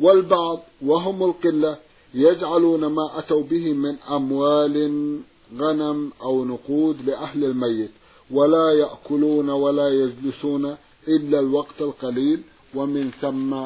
والبعض 0.00 0.58
وهم 0.82 1.22
القلة 1.22 1.76
يجعلون 2.14 2.86
ما 2.86 3.18
أتوا 3.18 3.42
به 3.42 3.72
من 3.72 3.96
أموال 4.10 5.18
غنم 5.58 6.12
أو 6.22 6.44
نقود 6.44 6.96
لأهل 7.06 7.44
الميت 7.44 7.90
ولا 8.30 8.72
يأكلون 8.72 9.50
ولا 9.50 9.88
يجلسون 9.88 10.76
إلا 11.08 11.38
الوقت 11.40 11.80
القليل 11.80 12.42
ومن 12.74 13.10
ثم 13.10 13.56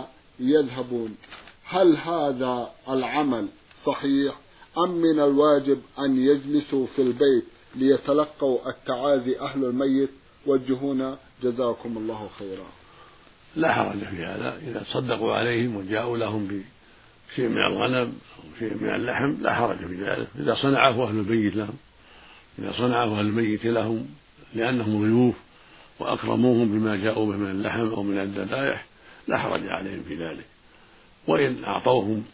يذهبون. 0.40 1.14
هل 1.64 1.96
هذا 1.96 2.70
العمل 2.88 3.46
صحيح؟ 3.86 4.40
أم 4.84 4.90
من 4.90 5.20
الواجب 5.20 5.78
أن 5.98 6.16
يجلسوا 6.16 6.86
في 6.86 7.02
البيت 7.02 7.44
ليتلقوا 7.76 8.70
التعازي 8.70 9.40
أهل 9.40 9.64
الميت؟ 9.64 10.10
وجهونا 10.46 11.18
جزاكم 11.42 11.98
الله 11.98 12.28
خيرا. 12.38 12.66
لا 13.56 13.72
حرج 13.72 13.98
في 13.98 14.24
هذا. 14.24 14.58
إذا 14.66 14.80
تصدقوا 14.80 15.32
عليهم 15.32 15.76
وجاءوا 15.76 16.16
لهم 16.16 16.46
بشيء 16.46 17.48
من 17.48 17.66
الغنم 17.66 18.12
أو 18.38 18.58
شيء 18.58 18.74
من 18.74 18.88
اللحم 18.88 19.34
لا 19.40 19.54
حرج 19.54 19.78
في 19.78 20.04
ذلك. 20.04 20.28
إذا 20.38 20.54
صنعه 20.54 21.08
أهل 21.08 21.18
البيت 21.18 21.56
لهم 21.56 21.74
إذا 22.58 22.72
صنعه 22.72 23.18
أهل 23.18 23.26
الميت 23.26 23.64
لهم 23.64 24.06
لأنهم 24.54 25.02
ضيوف 25.02 25.34
وأكرموهم 25.98 26.68
بما 26.68 26.96
جاءوا 26.96 27.26
به 27.26 27.36
من 27.36 27.50
اللحم 27.50 27.88
أو 27.88 28.02
من 28.02 28.18
الذبائح 28.18 28.86
لا 29.28 29.38
حرج 29.38 29.68
عليهم 29.68 30.02
في 30.08 30.14
ذلك. 30.14 30.44
وإن 31.26 31.64
أعطوهم 31.64 32.24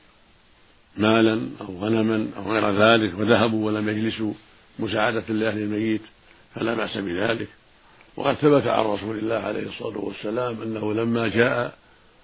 مالا 0.97 1.49
أو 1.61 1.79
غنما 1.79 2.29
أو 2.37 2.53
غير 2.53 2.71
ذلك 2.71 3.19
وذهبوا 3.19 3.67
ولم 3.67 3.89
يجلسوا 3.89 4.33
مساعدة 4.79 5.25
لأهل 5.29 5.59
الميت 5.59 6.01
فلا 6.55 6.75
بأس 6.75 6.99
بذلك 6.99 7.49
وقد 8.17 8.35
ثبت 8.35 8.67
عن 8.67 8.85
رسول 8.85 9.19
الله 9.19 9.35
عليه 9.35 9.69
الصلاة 9.69 9.99
والسلام 9.99 10.63
أنه 10.63 10.95
لما 10.95 11.29
جاء 11.29 11.75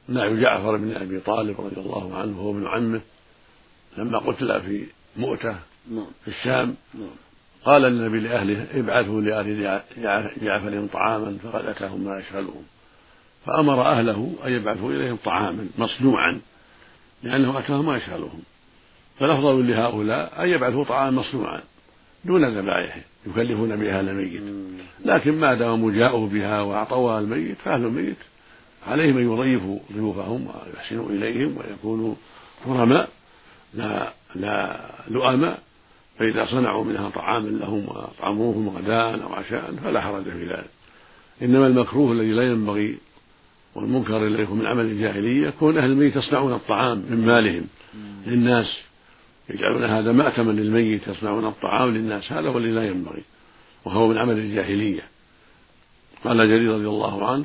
نعي 0.08 0.40
جعفر 0.40 0.76
بن 0.76 0.96
أبي 0.96 1.20
طالب 1.20 1.60
رضي 1.60 1.80
الله 1.80 2.16
عنه 2.16 2.38
وهو 2.38 2.50
ابن 2.50 2.66
عمه 2.66 3.00
لما 3.98 4.18
قتل 4.18 4.60
في 4.60 4.86
مؤتة 5.16 5.56
نعم. 5.90 6.06
في 6.24 6.28
الشام 6.28 6.74
نعم. 6.94 7.10
قال 7.64 7.84
النبي 7.84 8.20
لأهله 8.20 8.66
ابعثوا 8.74 9.20
لآل 9.20 9.80
جعفر 10.42 10.86
طعاما 10.92 11.38
فقد 11.42 11.66
أتاهم 11.66 12.04
ما 12.04 12.18
يشغلهم 12.18 12.62
فأمر 13.46 13.82
أهله 13.82 14.34
أن 14.44 14.52
يبعثوا 14.52 14.92
إليهم 14.92 15.16
طعاما 15.24 15.68
مصنوعا 15.78 16.40
لأنه 17.22 17.58
أتاهم 17.58 17.86
ما 17.86 17.96
يشغلهم 17.96 18.42
فالأفضل 19.20 19.70
لهؤلاء 19.70 20.44
أن 20.44 20.48
يبعثوا 20.48 20.84
طعاما 20.84 21.20
مصنوعا 21.20 21.60
دون 22.24 22.44
ذبائح 22.44 22.98
يكلفون 23.26 23.76
بها 23.76 24.00
الميت. 24.00 24.42
لكن 25.04 25.38
ما 25.40 25.54
داموا 25.54 25.92
جاءوا 25.92 26.28
بها 26.28 26.62
وأعطوها 26.62 27.20
الميت 27.20 27.56
فأهل 27.64 27.84
الميت 27.84 28.16
عليهم 28.86 29.16
أن 29.16 29.32
يضيفوا 29.32 29.78
ضيوفهم 29.92 30.46
ويحسنوا 30.46 31.10
إليهم 31.10 31.56
ويكونوا 31.58 32.14
كرماء 32.64 33.08
لا 33.74 34.12
لا 34.34 34.80
لؤماء 35.08 35.58
فإذا 36.18 36.46
صنعوا 36.46 36.84
منها 36.84 37.10
طعاما 37.10 37.48
لهم 37.48 37.88
وأطعموهم 37.88 38.68
غداء 38.68 39.22
أو 39.22 39.34
عشاء 39.34 39.74
فلا 39.84 40.00
حرج 40.00 40.22
في 40.22 40.46
ذلك. 40.46 40.70
إنما 41.42 41.66
المكروه 41.66 42.12
الذي 42.12 42.32
لا 42.32 42.42
ينبغي 42.42 42.98
والمنكر 43.74 44.26
الذي 44.26 44.48
هو 44.48 44.54
من 44.54 44.66
عمل 44.66 44.84
الجاهلية 44.84 45.50
كون 45.50 45.78
أهل 45.78 45.90
الميت 45.90 46.16
يصنعون 46.16 46.52
الطعام 46.52 47.04
من 47.10 47.26
مالهم 47.26 47.64
للناس. 48.26 48.89
يجعلون 49.54 49.85
هذا 49.85 50.12
مأتما 50.12 50.52
للميت 50.52 51.09
يصنعون 51.09 51.47
الطعام 51.47 51.95
للناس. 51.95 52.33
هذا 52.33 52.49
هو 52.49 52.59
الذي 52.59 52.73
لا 52.73 52.87
ينبغي 52.87 53.23
وهو 53.85 54.09
من 54.09 54.19
عمل 54.19 54.38
الجاهلية. 54.38 55.02
قال 56.25 56.37
جرير 56.37 56.75
رضي 56.75 56.88
الله 56.88 57.30
عنه 57.30 57.45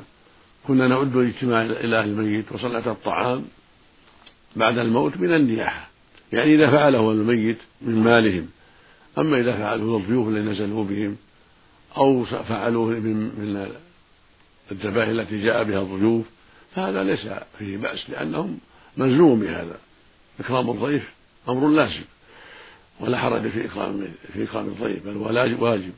كنا 0.66 0.88
نعد 0.88 1.16
الاجتماع 1.16 1.62
إلى 1.62 2.00
الميت 2.00 2.52
وصنعة 2.52 2.92
الطعام 2.92 3.44
بعد 4.56 4.78
الموت 4.78 5.16
من 5.16 5.34
النياحة. 5.34 5.88
يعني 6.32 6.54
إذا 6.54 6.70
فعله 6.70 7.10
الميت 7.10 7.58
من 7.82 7.94
مالهم. 7.94 8.48
أما 9.18 9.40
إذا 9.40 9.52
فعله 9.52 9.96
الضيوف 9.96 10.28
الذين 10.28 10.48
نزلوا 10.48 10.84
بهم 10.84 11.16
أو 11.96 12.24
فعلوه 12.24 12.88
من 12.88 13.16
من 13.16 13.72
الذبائح 14.72 15.08
التي 15.08 15.42
جاء 15.42 15.64
بها 15.64 15.80
الضيوف 15.80 16.26
فهذا 16.74 17.04
ليس 17.04 17.28
فيه 17.58 17.76
بأس 17.76 18.10
لأنهم 18.10 18.58
ملزوم 18.96 19.40
بهذا. 19.40 19.78
إكرام 20.40 20.70
الضيف 20.70 21.15
أمر 21.48 21.68
لازم 21.68 22.04
ولا 23.00 23.18
حرج 23.18 23.48
في 23.48 23.64
إكرام 23.64 24.08
في 24.32 24.44
إكرام 24.44 24.66
الضيف 24.66 25.06
بل 25.06 25.16
هو 25.16 25.64
واجب. 25.64 25.92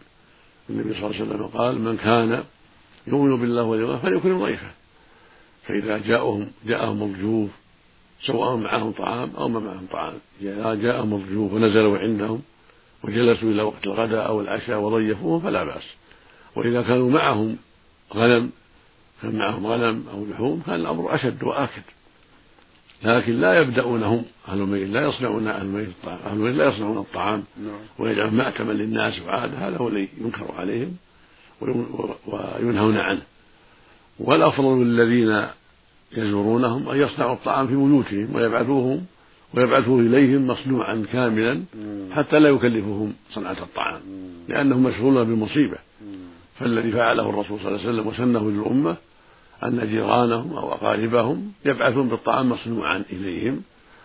النبي 0.71 0.95
صلى 0.95 1.07
الله 1.07 1.14
عليه 1.14 1.25
وسلم 1.25 1.47
قال 1.47 1.81
من 1.81 1.97
كان 1.97 2.45
يؤمن 3.07 3.40
بالله 3.40 3.62
واليوم 3.62 3.99
فليكرم 3.99 4.45
ضيفه 4.45 4.71
فإذا 5.67 5.99
جاءهم 5.99 6.50
جاءهم 6.67 7.02
الضيوف 7.02 7.50
سواء 8.26 8.57
معهم 8.57 8.93
طعام 8.93 9.31
أو 9.38 9.49
ما 9.49 9.61
معهم 9.61 9.87
طعام 9.93 10.14
إذا 10.40 10.75
جاءهم 10.75 11.14
الضيوف 11.14 11.52
ونزلوا 11.52 11.99
عندهم 11.99 12.43
وجلسوا 13.05 13.50
إلى 13.50 13.62
وقت 13.62 13.87
الغداء 13.87 14.26
أو 14.26 14.40
العشاء 14.40 14.78
وضيفوهم 14.78 15.40
فلا 15.40 15.64
بأس. 15.64 15.85
وإذا 16.57 16.83
كانوا 16.83 17.11
معهم 17.11 17.57
غنم 18.14 18.50
كان 19.23 19.38
معهم 19.38 19.67
غنم 19.67 20.05
أو 20.12 20.26
لحوم 20.26 20.62
كان 20.67 20.75
الأمر 20.75 21.14
أشد 21.14 21.43
وآكد. 21.43 21.83
لكن 23.02 23.40
لا 23.40 23.61
يبدأونهم 23.61 24.25
أهل 24.49 24.61
الميت 24.61 24.90
لا 24.90 25.09
يصنعون 25.09 25.49
أهل 25.49 25.67
الميت 25.67 25.88
الطعام 25.88 26.19
أهل 26.26 26.37
الميت 26.37 26.55
لا 26.55 26.69
يصنعون 26.69 26.99
الطعام. 26.99 27.45
نعم. 27.57 27.81
ويجعلون 27.99 28.35
مأتما 28.35 28.73
للناس 28.73 29.23
وعادة 29.23 29.69
هذا 29.69 29.76
هو 29.76 29.88
الذي 29.88 30.09
ينكر 30.21 30.52
عليهم 30.52 30.97
وينهون 31.61 32.97
عنه. 32.97 33.23
والأفضل 34.19 34.85
للذين 34.85 35.47
يزورونهم 36.17 36.88
أن 36.88 36.97
يصنعوا 36.97 37.33
الطعام 37.33 37.67
في 37.67 37.75
بيوتهم 37.75 38.35
ويبعثوهم 38.35 39.07
ويبعثوه 39.55 40.00
إليهم 40.00 40.47
مصنوعا 40.47 41.05
كاملا 41.12 41.62
حتى 42.12 42.38
لا 42.38 42.49
يكلفهم 42.49 43.14
صنعة 43.31 43.57
الطعام 43.62 44.00
لأنهم 44.49 44.83
مشغولون 44.83 45.25
بالمصيبة. 45.25 45.78
فالذي 46.59 46.93
فعله 46.93 47.31
الرسول 47.31 47.61
صلى 47.61 47.69
الله 47.69 47.81
عليه 47.81 47.90
وسلم 47.90 48.07
وسنه 48.07 48.50
للأمة 48.50 48.97
أن 49.62 49.88
جيرانهم 49.91 50.57
أو 50.57 50.73
أقاربهم 50.73 51.53
يبعثون 51.65 52.09
بالطعام 52.09 52.49
مصنوعا 52.49 53.05
إليهم 53.12 53.62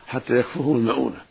حتى 0.07 0.33
يكفوه 0.33 0.77
المؤونة. 0.77 1.21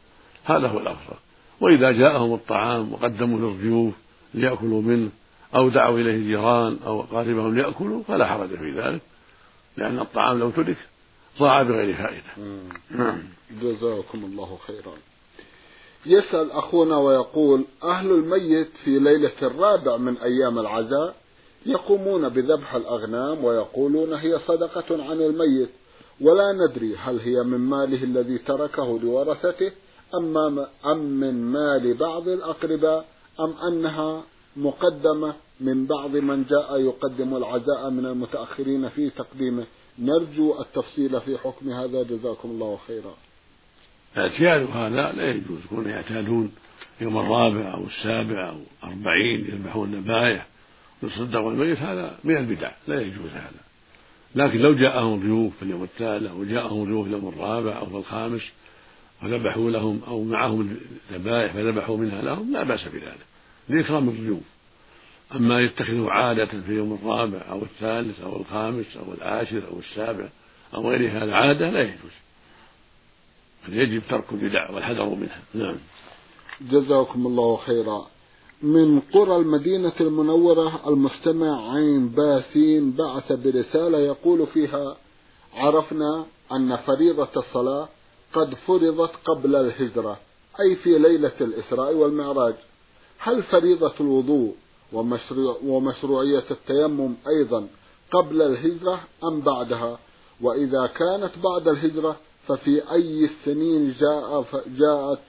هذا 0.45 0.69
هو 0.69 0.79
الأفضل. 0.79 1.17
وإذا 1.61 1.91
جاءهم 1.91 2.35
الطعام 2.35 2.93
وقدموا 2.93 3.38
للضيوف 3.38 3.95
ليأكلوا 4.35 4.83
منه 4.83 5.11
أو 5.57 5.69
دعوا 5.69 5.99
إليه 5.99 6.19
جيران 6.19 6.79
أو 6.87 7.00
أقاربهم 7.00 7.55
ليأكلوا 7.55 8.02
فلا 8.02 8.26
حرج 8.26 8.49
في 8.49 8.71
ذلك 8.71 9.00
لأن 9.76 9.99
الطعام 9.99 10.38
لو 10.38 10.50
ترك 10.50 10.76
ضاع 11.38 11.62
بغير 11.62 11.95
فائدة. 11.95 12.61
نعم. 12.91 13.23
جزاكم 13.62 14.25
الله 14.25 14.59
خيرا. 14.67 14.95
يسأل 16.07 16.52
أخونا 16.52 16.97
ويقول 16.97 17.64
أهل 17.85 18.11
الميت 18.11 18.71
في 18.85 18.99
ليلة 18.99 19.33
الرابع 19.43 19.97
من 19.97 20.17
أيام 20.17 20.59
العزاء 20.59 21.14
يقومون 21.66 22.28
بذبح 22.28 22.75
الأغنام 22.75 23.45
ويقولون 23.45 24.12
هي 24.12 24.38
صدقة 24.38 25.04
عن 25.04 25.21
الميت. 25.21 25.69
ولا 26.21 26.52
ندري 26.52 26.97
هل 26.97 27.21
هي 27.21 27.42
من 27.42 27.59
ماله 27.59 28.04
الذي 28.04 28.38
تركه 28.38 28.99
لورثته 28.99 29.73
أم 30.85 31.21
من 31.21 31.45
مال 31.45 31.95
بعض 31.95 32.28
الأقرباء 32.28 33.07
أم 33.40 33.54
أنها 33.69 34.23
مقدمة 34.57 35.35
من 35.61 35.87
بعض 35.87 36.11
من 36.11 36.45
جاء 36.45 36.81
يقدم 36.81 37.37
العزاء 37.37 37.90
من 37.90 38.07
المتأخرين 38.07 38.88
في 38.88 39.11
تقديمه. 39.11 39.64
نرجو 39.99 40.61
التفصيل 40.61 41.21
في 41.21 41.38
حكم 41.38 41.71
هذا. 41.71 42.02
جزاكم 42.02 42.50
الله 42.50 42.78
خيرا. 42.87 43.14
اعتياد 44.16 44.71
هذا 44.71 45.12
لا 45.12 45.31
يجوز 45.31 45.59
يكون 45.64 45.88
يعتادون 45.88 46.52
يوم 47.00 47.19
الرابع 47.19 47.75
أو 47.75 47.85
السابع 47.87 48.50
أو 48.50 48.59
أربعين 48.85 49.40
يذبحون 49.40 49.95
الذبائح 49.95 50.51
يصدقون 51.02 51.54
الميت 51.54 51.78
هذا 51.78 52.18
من 52.25 52.37
البدع 52.37 52.71
لا 52.87 53.00
يجوز 53.00 53.30
هذا. 53.30 53.61
لكن 54.35 54.59
لو 54.59 54.75
جاءهم 54.75 55.21
ضيوف 55.21 55.56
في 55.56 55.62
اليوم 55.62 55.82
التالي 55.82 56.30
أو 56.30 56.44
جاءهم 56.44 56.85
ضيوف 56.85 57.09
في 57.09 57.14
اليوم 57.14 57.28
الرابع 57.28 57.78
أو 57.78 57.87
في 57.87 57.97
الخامس 57.97 58.42
وذبحوا 59.23 59.71
لهم 59.71 60.02
أو 60.06 60.25
معهم 60.25 60.76
الذبائح 61.11 61.52
فذبحوا 61.52 61.97
منها 61.97 62.23
لهم 62.23 62.52
لا 62.52 62.62
بأس 62.62 62.88
بذلك. 62.88 63.26
لإكرام 63.68 64.09
الضيوف. 64.09 64.42
أما 65.35 65.61
يتخذوا 65.61 66.11
عادة 66.11 66.47
في 66.47 66.68
اليوم 66.68 66.99
الرابع 67.02 67.50
أو 67.50 67.62
الثالث 67.62 68.21
أو 68.21 68.40
الخامس 68.40 68.97
أو 68.97 69.14
العاشر 69.14 69.62
أو 69.71 69.78
السابع 69.78 70.28
أو 70.75 70.90
غير 70.90 71.11
هذا 71.11 71.35
عادة 71.35 71.71
لا 71.71 71.82
يجوز. 71.82 72.12
يجب 73.68 74.02
ترك 74.09 74.32
البدع 74.32 74.71
والحذر 74.71 75.04
منها. 75.04 75.40
نعم. 75.54 75.76
جزاكم 76.61 77.26
الله 77.26 77.56
خيرا. 77.56 78.06
من 78.62 79.00
قرى 79.00 79.37
المدينة 79.37 79.92
المنورة 80.00 80.88
المستمع 80.88 81.73
عين 81.75 82.09
باسين 82.09 82.92
بعث 82.92 83.33
برسالة 83.33 83.99
يقول 83.99 84.47
فيها 84.47 84.97
عرفنا 85.54 86.26
أن 86.52 86.76
فريضة 86.76 87.28
الصلاة 87.37 87.88
قد 88.35 88.54
فرضت 88.54 89.11
قبل 89.25 89.57
الهجرة 89.57 90.19
أي 90.60 90.76
في 90.76 90.99
ليلة 90.99 91.32
الإسراء 91.41 91.95
والمعراج. 91.95 92.54
هل 93.19 93.43
فريضة 93.43 93.93
الوضوء 94.00 94.54
ومشروع 94.93 95.56
ومشروعية 95.67 96.45
التيمم 96.50 97.15
أيضا 97.28 97.69
قبل 98.13 98.43
الهجرة 98.43 99.00
أم 99.25 99.41
بعدها؟ 99.41 99.99
وإذا 100.41 100.86
كانت 100.86 101.30
بعد 101.45 101.69
الهجرة 101.69 102.17
ففي 102.49 102.93
أي 102.93 103.25
السنين 103.25 103.95
جاء 104.00 104.45
جاءت 104.78 105.21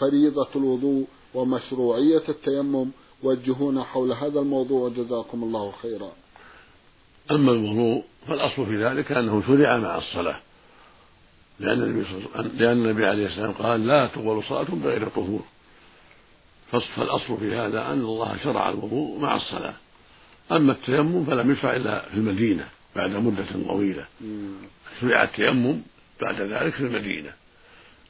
فريضة 0.00 0.48
الوضوء 0.56 1.06
ومشروعية 1.34 2.22
التيمم 2.28 2.90
وجهونا 3.22 3.84
حول 3.84 4.12
هذا 4.12 4.40
الموضوع. 4.40 4.88
وجزاكم 4.88 5.42
الله 5.42 5.72
خيرا. 5.82 6.12
أما 7.30 7.52
الوضوء 7.52 8.04
فالأصل 8.28 8.66
في 8.66 8.84
ذلك 8.84 9.12
أنه 9.12 9.42
شرع 9.46 9.78
مع 9.78 9.98
الصلاة. 9.98 10.40
لأن 11.60 11.82
النبي, 11.82 12.06
لأن 12.34 12.86
النبي 12.86 13.06
عليه 13.06 13.26
السلام 13.26 13.52
قال 13.52 13.86
لا 13.86 14.06
تقبل 14.06 14.42
صلاة 14.48 14.62
بغير 14.62 15.08
طهور 15.08 15.42
فالأصل 16.70 17.36
في 17.36 17.54
هذا 17.54 17.92
أن 17.92 18.00
الله 18.00 18.36
شرع 18.44 18.68
الوضوء 18.68 19.20
مع 19.20 19.36
الصلاة. 19.36 19.74
أما 20.52 20.72
التيمم 20.72 21.24
فلم 21.24 21.52
يشرع 21.52 21.76
إلا 21.76 22.08
في 22.08 22.14
المدينة 22.14 22.68
بعد 22.96 23.10
مدة 23.10 23.44
طويلة. 23.68 24.06
شرع 25.00 25.22
التيمم 25.22 25.82
بعد 26.22 26.40
ذلك 26.40 26.74
في 26.74 26.80
المدينة. 26.80 27.32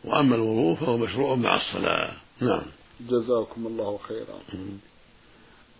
وأما 0.04 0.36
الوضوء 0.36 0.74
فهو 0.74 0.96
مشروع 0.96 1.34
مع 1.34 1.56
الصلاة. 1.56 2.12
نعم. 2.40 2.62
جزاكم 3.10 3.66
الله 3.66 3.98
خيرا. 4.08 4.38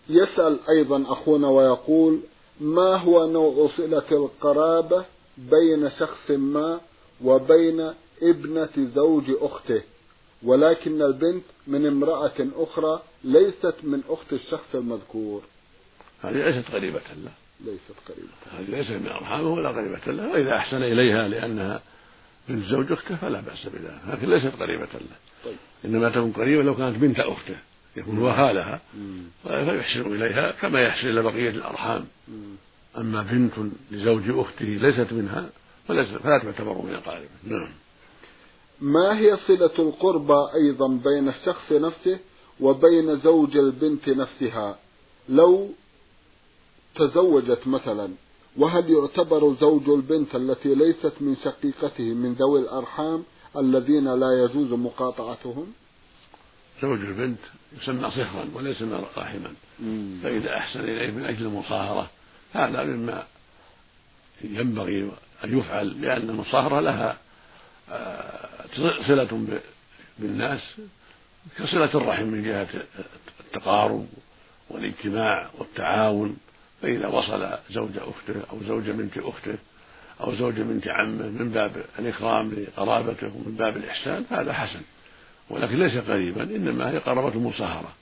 يسأل 0.09 0.59
أيضا 0.69 1.03
أخونا 1.07 1.49
ويقول 1.49 2.19
ما 2.61 2.95
هو 2.95 3.31
نوع 3.31 3.69
صلة 3.77 4.11
القرابة 4.11 5.05
بين 5.37 5.89
شخص 5.99 6.31
ما 6.31 6.79
وبين 7.23 7.93
ابنة 8.21 8.69
زوج 8.95 9.23
أخته؟ 9.41 9.81
ولكن 10.43 11.01
البنت 11.01 11.43
من 11.67 11.85
امرأة 11.85 12.47
أخرى 12.55 13.01
ليست 13.23 13.75
من 13.83 14.01
أخت 14.09 14.33
الشخص 14.33 14.75
المذكور. 14.75 15.41
هذه 16.21 16.33
ليست 16.33 16.71
قريبة 16.71 16.99
له. 16.99 17.31
ليست 17.65 17.95
قريبة. 18.07 18.33
هذه 18.51 18.77
ليست 18.77 18.91
من 18.91 19.07
أرحامه 19.07 19.53
ولا 19.53 19.69
قريبة 19.69 20.11
له. 20.11 20.31
وإذا 20.31 20.55
أحسن 20.57 20.77
إليها 20.77 21.27
لأنها 21.27 21.81
بنت 22.49 22.65
زوج 22.65 22.91
أخته 22.91 23.15
فلا 23.15 23.41
بأس 23.41 23.65
بذلك 23.65 24.01
لكن 24.09 24.29
ليست 24.29 24.55
قريبة 24.59 24.83
له. 24.83 25.17
طيب. 25.45 25.55
إنما 25.85 26.09
تكون 26.09 26.31
قريبة 26.31 26.63
لو 26.63 26.75
كانت 26.75 26.97
بنت 26.97 27.19
أخته 27.19 27.55
يكون 27.97 28.17
هو 28.17 28.33
خالها 28.33 28.81
فيحسن 29.43 30.15
إليها 30.15 30.51
كما 30.51 30.81
يحسن 30.81 31.07
إلى 31.07 31.21
بقية 31.21 31.49
الأرحام. 31.49 32.05
أما 32.97 33.21
بنت 33.21 33.53
لزوج 33.91 34.29
أخته 34.29 34.65
ليست 34.65 35.13
منها 35.13 35.49
فلا 35.87 36.39
تعتبر 36.39 36.81
من 36.81 36.93
أقاربه 36.93 37.27
نعم. 37.43 37.69
ما 38.81 39.19
هي 39.19 39.37
صلة 39.47 39.71
القربى 39.79 40.47
أيضا 40.55 40.87
بين 40.87 41.29
الشخص 41.29 41.71
نفسه 41.71 42.19
وبين 42.59 43.19
زوج 43.19 43.57
البنت 43.57 44.09
نفسها؟ 44.09 44.79
لو 45.29 45.69
تزوجت 46.95 47.67
مثلا 47.67 48.09
وهل 48.57 48.91
يعتبر 48.91 49.55
زوج 49.61 49.89
البنت 49.89 50.35
التي 50.35 50.75
ليست 50.75 51.13
من 51.21 51.35
شقيقته 51.43 52.03
من 52.03 52.33
ذوي 52.33 52.59
الأرحام 52.59 53.23
الذين 53.57 54.13
لا 54.13 54.43
يجوز 54.43 54.73
مقاطعتهم؟ 54.73 55.73
زوج 56.81 56.99
البنت 56.99 57.39
يسمى 57.81 58.11
صهرا 58.11 58.45
وليس 58.53 58.81
رحما. 59.17 59.53
فإذا 60.23 60.57
أحسن 60.57 60.79
إليه 60.79 61.11
من 61.11 61.25
أجل 61.25 61.45
المصاهرة 61.45 62.09
هذا 62.53 62.83
مما 62.83 63.23
ينبغي 64.41 65.11
أن 65.43 65.59
يفعل 65.59 66.01
لأن 66.01 66.29
المصاهرة 66.29 66.79
لها 66.79 67.17
صلة 69.07 69.59
بالناس 70.19 70.59
كصلة 71.57 71.89
الرحم 71.95 72.23
من 72.23 72.43
جهة 72.43 72.67
التقارب 73.39 74.07
والاجتماع 74.69 75.49
والتعاون. 75.59 76.37
فإذا 76.83 77.07
وصل 77.07 77.57
زوج 77.69 77.97
أخته 77.97 78.41
أو 78.51 78.57
زوج 78.67 78.89
بنت 78.89 79.17
أخته 79.17 79.55
أو 80.21 80.35
زوج 80.35 80.53
بنت 80.53 80.87
عمه 80.87 81.27
من 81.27 81.49
باب 81.49 81.85
الإكرام 81.99 82.51
لقرابته 82.51 83.27
ومن 83.27 83.55
باب 83.55 83.77
الإحسان 83.77 84.23
فهذا 84.23 84.53
حسن 84.53 84.81
ولكن 85.49 85.79
ليس 85.79 85.97
قريبا 85.97 86.43
إنما 86.43 86.89
هي 86.89 86.97
قرابة 86.97 87.39
مصاهرة. 87.39 87.93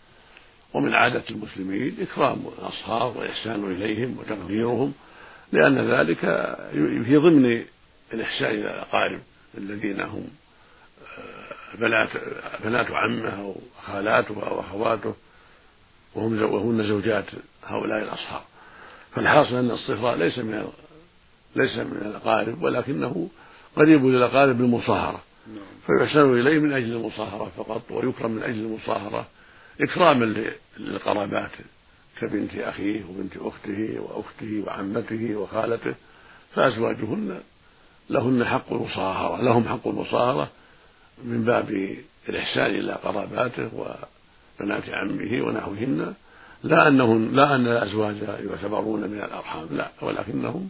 ومن 0.73 0.93
عادة 0.93 1.23
المسلمين 1.29 1.97
إكرام 2.01 2.45
الأصهار 2.59 3.17
والإحسان 3.17 3.71
إليهم 3.71 4.17
وتقديرهم 4.19 4.93
لأن 5.51 5.91
ذلك 5.91 6.19
في 7.05 7.17
ضمن 7.17 7.63
الإحسان 8.13 8.51
إلى 8.51 8.71
الأقارب 8.71 9.19
الذين 9.57 10.01
هم 10.01 10.27
آه، 11.17 11.77
بنات 11.77 12.09
بنات 12.63 12.91
عمه 12.91 13.41
أو 13.41 13.55
خالاته 13.87 14.47
أو 14.47 14.59
أخواته 14.59 15.15
وهم 16.15 16.41
وهن 16.41 16.87
زوجات 16.87 17.25
هؤلاء 17.67 18.03
الأصحاب. 18.03 18.50
فالحاصل 19.15 19.55
أن 19.55 19.71
الصفاء 19.71 20.15
ليس 20.15 20.39
من 20.39 20.67
ليس 21.55 21.77
من 21.77 21.97
الأقارب 22.01 22.63
ولكنه 22.63 23.29
قريب 23.75 24.05
للأقارب 24.05 24.57
بالمصاهرة 24.57 25.23
نعم. 25.47 25.65
فيحسن 25.87 26.39
إليه 26.39 26.59
من 26.59 26.73
أجل 26.73 26.91
المصاهرة 26.91 27.51
فقط 27.57 27.91
ويكرم 27.91 28.31
من 28.31 28.43
أجل 28.43 28.59
المصاهرة 28.59 29.27
إكراما 29.81 30.51
للقرابات 30.77 31.51
كبنت 32.21 32.55
أخيه 32.55 33.03
وبنت 33.05 33.37
أخته 33.37 33.99
وأخته 33.99 34.63
وعمته 34.67 35.35
وخالته 35.35 35.93
فأزواجهن 36.55 37.39
لهن 38.09 38.45
حق 38.45 38.73
المصاهرة 38.73 39.41
لهم 39.41 39.67
حق 39.67 39.87
المصاهرة 39.87 40.49
من 41.23 41.43
باب 41.43 41.97
الإحسان 42.29 42.65
إلى 42.65 42.93
قراباته 42.93 43.69
وبنات 43.75 44.89
عمه 44.89 45.41
ونحوهن 45.41 46.13
لا 46.63 46.87
أنهم 46.87 47.35
لا 47.35 47.55
أن 47.55 47.67
الأزواج 47.67 48.15
يعتبرون 48.21 49.01
من 49.01 49.17
الأرحام 49.17 49.67
لا 49.71 49.91
ولكنهم 50.01 50.69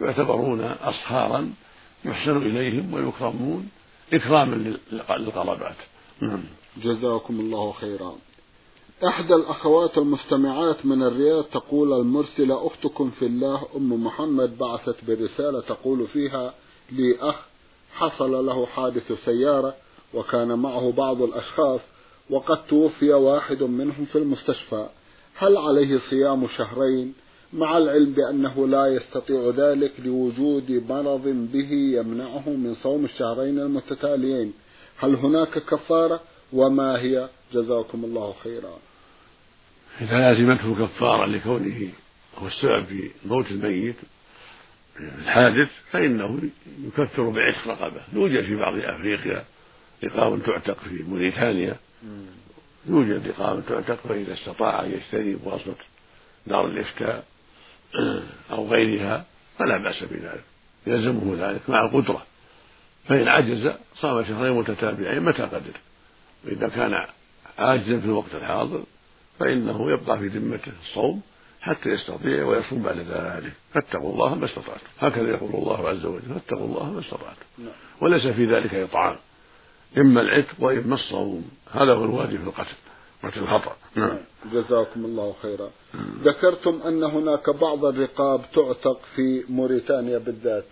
يعتبرون 0.00 0.60
أصهارا 0.60 1.52
يحسن 2.04 2.36
إليهم 2.36 2.94
ويكرمون 2.94 3.68
إكراما 4.12 4.74
للقرابات. 4.92 5.76
نعم. 6.20 6.42
جزاكم 6.76 7.40
الله 7.40 7.72
خيرا. 7.72 8.14
إحدى 9.08 9.34
الأخوات 9.34 9.98
المستمعات 9.98 10.86
من 10.86 11.02
الرياض 11.02 11.44
تقول 11.44 11.92
المرسلة 11.92 12.66
أختكم 12.66 13.10
في 13.10 13.26
الله 13.26 13.66
أم 13.76 14.04
محمد 14.04 14.58
بعثت 14.58 15.04
برسالة 15.04 15.60
تقول 15.60 16.06
فيها 16.06 16.54
لي 16.92 17.18
أخ 17.20 17.34
حصل 17.92 18.46
له 18.46 18.66
حادث 18.66 19.12
سيارة 19.24 19.74
وكان 20.14 20.58
معه 20.58 20.92
بعض 20.96 21.22
الأشخاص 21.22 21.80
وقد 22.30 22.66
توفي 22.66 23.12
واحد 23.12 23.62
منهم 23.62 24.04
في 24.04 24.18
المستشفى. 24.18 24.88
هل 25.34 25.56
عليه 25.56 25.98
صيام 26.10 26.48
شهرين 26.48 27.14
مع 27.52 27.78
العلم 27.78 28.12
بأنه 28.12 28.68
لا 28.68 28.86
يستطيع 28.86 29.52
ذلك 29.56 29.92
لوجود 29.98 30.84
مرض 30.88 31.22
به 31.52 31.72
يمنعه 31.72 32.48
من 32.48 32.74
صوم 32.82 33.04
الشهرين 33.04 33.58
المتتاليين؟ 33.58 34.52
هل 34.98 35.14
هناك 35.14 35.58
كفارة؟ 35.58 36.20
وما 36.52 37.00
هي؟ 37.00 37.28
جزاكم 37.52 38.04
الله 38.04 38.34
خيرا. 38.44 38.78
إذا 40.00 40.18
لازمته 40.18 40.86
كفارة 40.86 41.26
لكونه 41.26 41.88
هو 42.38 42.46
السبب 42.46 42.84
في 42.84 43.10
موت 43.24 43.50
الميت 43.50 43.96
الحادث 45.00 45.70
فإنه 45.90 46.40
يكفر 46.86 47.28
بعتق 47.28 47.68
رقبة. 47.68 48.00
يوجد 48.12 48.44
في 48.44 48.56
بعض 48.56 48.74
أفريقيا 48.74 49.44
رقاب 50.04 50.42
تعتق 50.42 50.78
في 50.78 51.02
موريتانيا. 51.02 51.76
يوجد 52.86 53.28
رقاب 53.28 53.62
تعتق 53.68 54.06
فإذا 54.08 54.32
استطاع 54.32 54.84
أن 54.84 54.92
يشتري 54.92 55.34
بواسطة 55.34 55.84
دار 56.46 56.66
الإفتاء 56.66 57.24
أو 58.52 58.68
غيرها 58.68 59.24
فلا 59.58 59.76
بأس 59.76 60.04
بذلك 60.04 60.44
يلزمه 60.86 61.50
ذلك 61.50 61.70
مع 61.70 61.84
القدرة. 61.84 62.22
فإن 63.08 63.28
عجز 63.28 63.72
صام 63.94 64.24
شهرين 64.24 64.52
متتابعين 64.52 65.22
متى 65.22 65.42
قدر؟ 65.42 65.72
وإذا 66.44 66.68
كان 66.68 67.06
عاجزا 67.58 68.00
في 68.00 68.04
الوقت 68.04 68.34
الحاضر 68.34 68.84
فإنه 69.38 69.90
يبقى 69.90 70.18
في 70.18 70.26
ذمته 70.26 70.72
الصوم 70.82 71.22
حتى 71.60 71.88
يستطيع 71.88 72.44
ويصوم 72.44 72.82
بعد 72.82 72.98
ذلك. 72.98 73.52
فاتقوا 73.74 74.12
الله 74.12 74.34
ما 74.34 74.44
استطعتم. 74.44 74.86
هكذا 74.98 75.30
يقول 75.30 75.54
الله 75.54 75.88
عز 75.88 76.04
وجل 76.04 76.22
فاتقوا 76.22 76.66
الله 76.66 76.90
ما 76.90 77.00
استطعتم. 77.00 77.46
نعم. 77.58 77.72
وليس 78.00 78.26
في 78.26 78.44
ذلك 78.44 78.74
إطعام. 78.74 79.16
إما 79.98 80.20
العتق 80.20 80.54
وإما 80.58 80.94
الصوم. 80.94 81.50
هذا 81.72 81.92
هو 81.92 82.04
الواجب 82.04 82.36
في 82.36 82.44
القتل 82.44 82.76
قتل 83.24 83.40
الخطأ. 83.40 83.76
نعم. 83.94 84.18
جزاكم 84.52 85.04
الله 85.04 85.34
خيرا. 85.42 85.70
ذكرتم 86.22 86.80
أن 86.86 87.04
هناك 87.04 87.50
بعض 87.50 87.84
الرقاب 87.84 88.40
تعتق 88.54 89.00
في 89.16 89.44
موريتانيا 89.48 90.18
بالذات. 90.18 90.64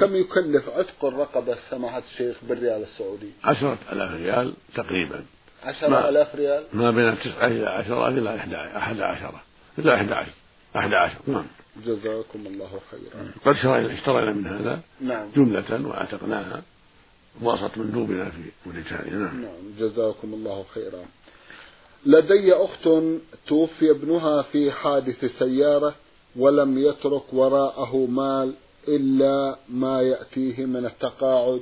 كم 0.00 0.16
يكلف 0.16 0.68
عتق 0.68 1.04
الرقبة؟ 1.04 1.56
سماحة 1.70 2.02
الشيخ 2.12 2.36
بالريال 2.48 2.82
السعودي. 2.82 3.30
عشرة 3.44 3.78
ألاف 3.92 4.14
ريال 4.14 4.54
تقريبا. 4.74 5.24
عشرة 5.64 6.08
ألاف 6.08 6.34
ريال؟ 6.34 6.64
ما 6.72 6.90
بين 6.90 7.18
تسعة 7.18 7.46
إلى 7.46 7.66
عشرة 7.66 8.08
إلى 8.08 8.36
أحد 8.76 9.00
عشرة. 9.00 9.42
إلى 9.78 9.94
أحد 9.94 10.12
عشر. 10.12 10.32
أحد 10.76 10.94
عشر. 10.94 11.18
نعم. 11.26 11.46
جزاكم 11.86 12.46
الله 12.46 12.80
خيرا. 12.90 13.32
قد 13.44 13.56
اشترينا 13.90 14.32
من 14.32 14.46
هذا 14.46 14.80
نعم. 15.00 15.30
جملة 15.36 15.88
وأعتقناها. 15.88 16.62
بواسطة 17.40 17.70
مندوبنا 17.76 18.30
في 18.30 18.42
موريتانيا 18.66 19.18
نعم. 19.18 19.42
نعم 19.42 19.62
جزاكم 19.78 20.34
الله 20.34 20.64
خيرا. 20.74 21.04
لدي 22.06 22.52
أخت 22.52 22.88
توفي 23.46 23.90
ابنها 23.90 24.42
في 24.42 24.70
حادث 24.72 25.24
سيارة 25.38 25.94
ولم 26.36 26.78
يترك 26.78 27.22
وراءه 27.32 27.96
مال 27.96 28.52
إلا 28.88 29.56
ما 29.68 30.02
يأتيه 30.02 30.66
من 30.66 30.86
التقاعد 30.86 31.60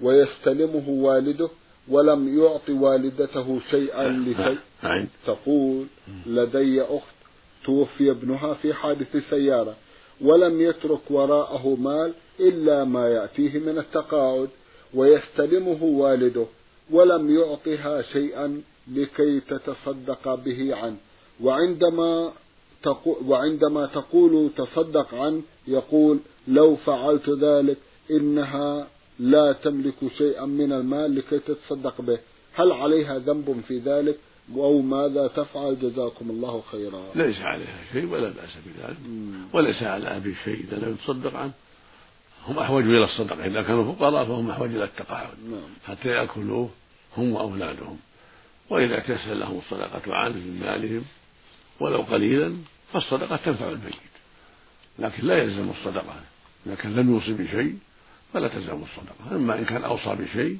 ويستلمه 0.00 0.88
والده 0.88 1.48
ولم 1.88 2.38
يعط 2.38 2.68
والدته 2.68 3.60
شيئا 3.70 4.08
لشيء. 4.08 4.58
نعم. 4.82 5.06
تقول 5.26 5.86
لدي 6.26 6.82
أخت 6.82 7.16
توفي 7.64 8.10
ابنها 8.10 8.54
في 8.54 8.74
حادث 8.74 9.16
سيارة 9.30 9.74
ولم 10.20 10.60
يترك 10.60 11.10
وراءه 11.10 11.76
مال 11.80 12.12
إلا 12.40 12.84
ما 12.84 13.08
يأتيه 13.08 13.58
من 13.58 13.78
التقاعد. 13.78 14.48
ويستلمه 14.94 15.82
والده 15.82 16.46
ولم 16.90 17.34
يعطها 17.38 18.02
شيئا 18.02 18.62
لكي 18.92 19.40
تتصدق 19.40 20.34
به 20.34 20.74
عنه. 20.74 20.96
وعندما 21.40 22.32
تقول 22.82 23.16
وعندما 23.26 23.86
تقول 23.86 24.50
تصدق 24.56 25.14
عنه 25.14 25.42
يقول 25.68 26.18
لو 26.48 26.76
فعلت 26.76 27.30
ذلك 27.30 27.78
إنها 28.10 28.86
لا 29.18 29.52
تملك 29.52 29.94
شيئا 30.18 30.44
من 30.44 30.72
المال 30.72 31.14
لكي 31.14 31.38
تتصدق 31.38 32.00
به. 32.00 32.18
هل 32.52 32.72
عليها 32.72 33.18
ذنب 33.18 33.60
في 33.68 33.78
ذلك؟ 33.78 34.18
أو 34.56 34.80
ماذا 34.80 35.28
تفعل؟ 35.28 35.78
جزاكم 35.80 36.30
الله 36.30 36.62
خيرا. 36.72 37.02
ليس 37.14 37.40
عليها 37.40 37.78
شيء 37.92 38.06
ولا 38.06 38.28
بأس 38.28 38.50
بذلك. 38.66 38.96
وليس 39.52 39.82
على 39.82 40.16
أبي 40.16 40.34
شيء 40.44 40.64
إذا 40.68 40.76
لم 40.76 40.96
يتصدق 41.02 41.34
عنه. 41.34 41.52
هم 42.48 42.58
أحوج 42.58 42.84
إلى 42.84 43.04
الصدقة 43.04 43.44
إذا 43.46 43.62
كانوا 43.62 43.92
فقراء 43.92 44.24
فهم 44.24 44.50
أحوج 44.50 44.70
إلى 44.70 44.84
التقاعد 44.84 45.38
نعم. 45.50 45.68
حتى 45.86 46.08
يأكلوه 46.08 46.70
هم 47.16 47.32
وأولادهم. 47.32 47.98
وإذا 48.70 48.98
تيسر 48.98 49.34
لهم 49.34 49.58
الصدقة 49.58 50.14
عنه 50.14 50.34
من 50.34 50.60
مالهم 50.64 51.04
ولو 51.80 52.02
قليلا 52.02 52.56
فالصدقة 52.92 53.36
تنفع 53.36 53.68
الميت 53.68 53.94
لكن 54.98 55.26
لا 55.26 55.38
يلزم 55.38 55.70
الصدقة. 55.70 56.14
إذا 56.66 56.74
كان 56.74 56.96
لم 56.96 57.10
يوصي 57.10 57.32
بشيء 57.32 57.78
فلا 58.32 58.48
تلزم 58.48 58.82
الصدقة. 58.82 59.36
أما 59.36 59.58
إن 59.58 59.64
كان 59.64 59.84
أوصى 59.84 60.14
بشيء 60.14 60.58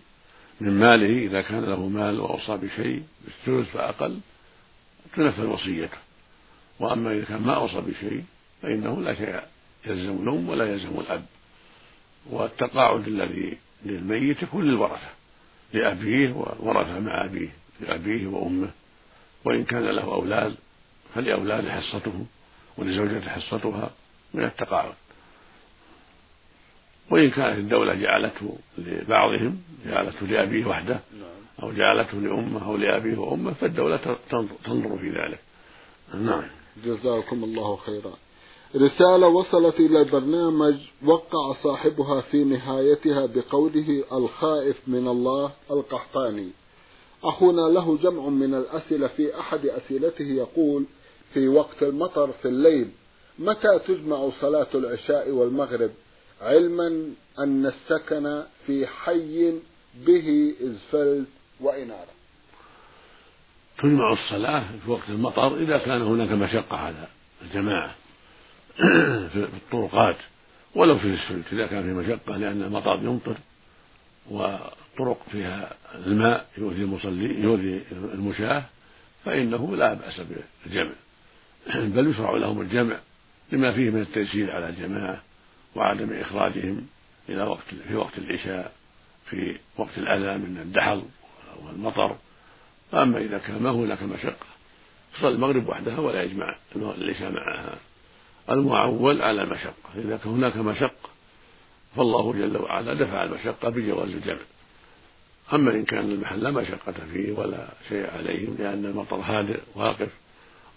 من 0.61 0.79
ماله 0.79 1.27
إذا 1.27 1.41
كان 1.41 1.65
له 1.65 1.89
مال 1.89 2.21
وأوصى 2.21 2.57
بشيء 2.57 3.03
بالثلث 3.25 3.73
فأقل 3.73 4.21
تنفذ 5.17 5.45
وصيته. 5.45 5.99
وأما 6.81 7.13
إذا 7.13 7.25
كان 7.25 7.43
ما 7.43 7.55
أوصى 7.55 7.81
بشيء 7.81 8.25
فإنه 8.63 9.01
لا 9.01 9.15
شيء 9.15 9.41
يلزم 9.87 10.23
الأم 10.23 10.49
ولا 10.49 10.73
يلزم 10.73 11.01
الأب. 11.01 11.25
والتقاعد 12.31 13.09
الذي 13.09 13.59
للميت 13.85 14.43
يكون 14.43 14.65
للورثة 14.65 15.09
لأبيه 15.73 16.33
والورثة 16.33 17.01
مع 17.01 17.25
أبيه 17.25 17.49
لأبيه 17.81 18.27
وأمه 18.27 18.71
وإن 19.45 19.65
كان 19.65 19.85
له 19.85 20.03
أولاد 20.03 20.55
فلأولاده 21.15 21.73
حصتهم 21.73 22.27
ولزوجته 22.77 23.31
حصتها 23.31 23.91
من 24.35 24.45
التقاعد. 24.45 24.93
وإن 27.11 27.31
كانت 27.31 27.59
الدولة 27.59 27.95
جعلته 27.95 28.59
لبعضهم 28.79 29.63
جعلته 29.87 30.27
لأبيه 30.27 30.67
وحده 30.67 31.01
نعم. 31.21 31.63
أو 31.63 31.73
جعلته 31.73 32.21
لأمه 32.21 32.67
أو 32.67 32.77
لأبيه 32.77 33.19
وأمه 33.19 33.53
فالدولة 33.53 34.17
تنظر 34.65 34.99
في 34.99 35.11
ذلك. 35.11 35.39
نعم. 36.15 36.43
جزاكم 36.85 37.45
الله 37.45 37.77
خيرا. 37.77 38.13
رسالة 38.77 39.29
وصلت 39.29 39.81
إلى 39.81 40.01
البرنامج 40.01 40.75
وقع 41.05 41.55
صاحبها 41.63 42.21
في 42.21 42.45
نهايتها 42.45 43.27
بقوله 43.27 44.05
الخائف 44.13 44.77
من 44.87 45.09
الله 45.09 45.53
القحطاني. 45.71 46.51
أخونا 47.25 47.61
له 47.61 47.99
جمع 48.03 48.29
من 48.29 48.55
الأسئلة 48.55 49.07
في 49.07 49.41
أحد 49.41 49.67
أسئلته 49.67 50.25
يقول 50.25 50.85
في 51.35 51.49
وقت 51.49 51.83
المطر 51.83 52.33
في 52.33 52.49
الليل 52.49 52.91
متى 53.39 53.79
تجمع 53.87 54.31
صلاة 54.41 54.67
العشاء 54.75 55.31
والمغرب؟ 55.31 55.91
علما 56.41 57.15
أن 57.39 57.67
السكن 57.67 58.43
في 58.67 58.87
حي 58.87 59.53
به 60.07 60.55
إزفلت 60.63 61.29
وإنارة. 61.61 62.17
تجمع 63.79 64.13
الصلاة 64.13 64.65
في 64.85 64.91
وقت 64.91 65.09
المطر 65.09 65.57
إذا 65.57 65.79
كان 65.79 66.03
هناك 66.03 66.31
مشقة 66.31 66.77
على 66.77 67.09
الجماعة. 67.43 67.95
في 69.33 69.49
الطرقات 69.55 70.17
ولو 70.75 70.99
في 70.99 71.05
الاسفلت 71.05 71.53
إذا 71.53 71.67
كان 71.67 71.83
في 71.83 71.89
مشقة 71.89 72.37
لأن 72.37 72.63
المطر 72.63 73.01
يمطر 73.03 73.37
وطرق 74.31 75.27
فيها 75.33 75.73
الماء 75.95 76.47
يؤذي 76.59 76.83
المصلي 76.83 77.41
يؤذي 77.43 77.83
المشاة 77.93 78.65
فإنه 79.25 79.77
لا 79.77 79.95
بأس 79.95 80.21
بالجمع. 80.21 80.93
بل 81.95 82.11
يشرع 82.11 82.31
لهم 82.31 82.61
الجمع 82.61 82.97
لما 83.53 83.73
فيه 83.73 83.91
من 83.91 84.01
التيسير 84.01 84.53
على 84.53 84.69
الجماعة 84.69 85.23
وعدم 85.75 86.21
إخراجهم 86.21 86.87
إلى 87.29 87.43
وقت 87.43 87.75
في 87.89 87.95
وقت 87.95 88.19
العشاء 88.19 88.73
في 89.31 89.57
وقت 89.77 89.99
الأذى 89.99 90.39
من 90.39 90.59
الدحل 90.63 91.03
والمطر. 91.63 92.17
أما 92.95 93.19
إذا 93.19 93.39
كان 93.39 93.63
ما 93.63 93.71
هناك 93.71 94.03
مشقة 94.03 94.47
تصلي 95.15 95.35
المغرب 95.35 95.69
وحدها 95.69 95.99
ولا 95.99 96.23
يجمع 96.23 96.57
العشاء 96.77 97.33
معها. 97.33 97.79
المعول 98.51 99.23
على 99.23 99.43
المشقة. 99.43 99.91
إذا 99.95 100.17
كان 100.17 100.33
هناك 100.33 100.57
مشقة 100.57 101.11
فالله 101.97 102.33
جل 102.33 102.57
وعلا 102.57 102.95
دفع 102.95 103.25
المشقة 103.25 103.69
بجواز 103.69 104.09
الجمع. 104.09 104.41
أما 105.53 105.71
إن 105.71 105.85
كان 105.85 106.11
المحل 106.11 106.43
لا 106.43 106.51
مشقة 106.51 106.95
فيه 107.13 107.33
ولا 107.33 107.69
شيء 107.89 108.11
عليهم 108.11 108.57
لأن 108.59 108.85
المطر 108.85 109.17
هادئ 109.17 109.61
واقف 109.75 110.09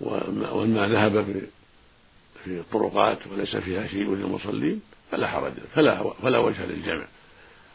والماء 0.01 0.89
ذهب 0.89 1.23
في 1.25 1.41
في 2.43 2.59
الطرقات 2.59 3.27
وليس 3.27 3.55
فيها 3.55 3.87
شيء 3.87 4.15
للمصلين 4.15 4.81
فلا 5.11 5.27
حرج 5.27 5.53
فلا 5.73 6.13
فلا 6.21 6.37
وجه 6.37 6.65
للجمع. 6.65 7.05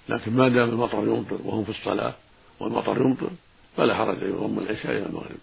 لكن 0.08 0.32
ما 0.32 0.48
دام 0.48 0.68
المطر 0.68 0.98
يمطر 0.98 1.38
وهم 1.44 1.64
في 1.64 1.70
الصلاة 1.70 2.14
والمطر 2.60 3.00
يمطر 3.02 3.30
فلا 3.76 3.94
حرج 3.94 4.22
يضم 4.22 4.58
العشاء 4.58 4.92
إلى 4.92 5.06
المغرب. 5.06 5.38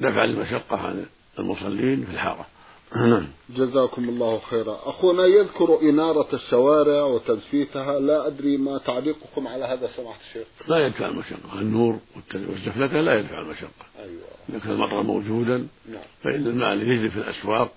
دفع 0.00 0.24
المشقة 0.24 0.76
عن 0.76 1.06
المصلين 1.38 2.04
في 2.04 2.12
الحارة. 2.12 2.46
نعم. 2.96 3.26
جزاكم 3.50 4.08
الله 4.08 4.38
خيرا. 4.38 4.78
أخونا 4.84 5.26
يذكر 5.26 5.80
إنارة 5.80 6.34
الشوارع 6.34 7.02
وتزفيتها 7.02 8.00
لا 8.00 8.26
أدري 8.26 8.56
ما 8.56 8.78
تعليقكم 8.78 9.48
على 9.48 9.64
هذا 9.64 9.90
سماحة 9.96 10.20
الشيخ. 10.28 10.46
لا 10.68 10.86
يدفع 10.86 11.06
المشقة. 11.08 11.60
النور 11.60 11.98
والزفلة 12.34 13.00
لا 13.00 13.18
يدفع 13.18 13.40
المشقة. 13.40 13.86
أيوة. 13.98 14.22
إذا 14.48 14.58
كان 14.58 14.70
المطر 14.70 15.02
موجودا. 15.02 15.68
نعم. 15.88 16.02
فإن 16.22 16.46
الماء 16.46 16.72
الذي 16.72 16.90
يجري 16.90 17.10
في 17.10 17.16
الأسواق 17.16 17.72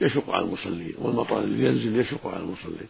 يشق 0.00 0.30
على 0.30 0.44
المصلين 0.44 0.94
والمطر 0.98 1.40
الذي 1.40 1.64
ينزل 1.64 2.00
يشق 2.00 2.26
على 2.26 2.42
المصلين. 2.42 2.88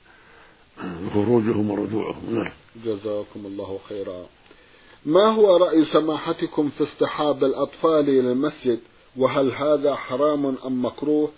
خروجهم 1.15 1.71
ورجوعهم. 1.71 2.35
نعم. 2.35 2.53
جزاكم 2.85 3.47
الله 3.47 3.79
خيرا. 3.89 4.27
ما 5.07 5.27
هو 5.27 5.57
رأي 5.57 5.85
سماحتكم 5.85 6.71
في 6.71 6.85
اصطحاب 6.85 7.45
الأطفال 7.45 8.09
إلى 8.09 8.33
المسجد؟ 8.33 8.81
وهل 9.17 9.53
هذا 9.53 9.95
حرام 9.95 10.47
أم 10.47 10.85
مكروه؟ 10.85 11.31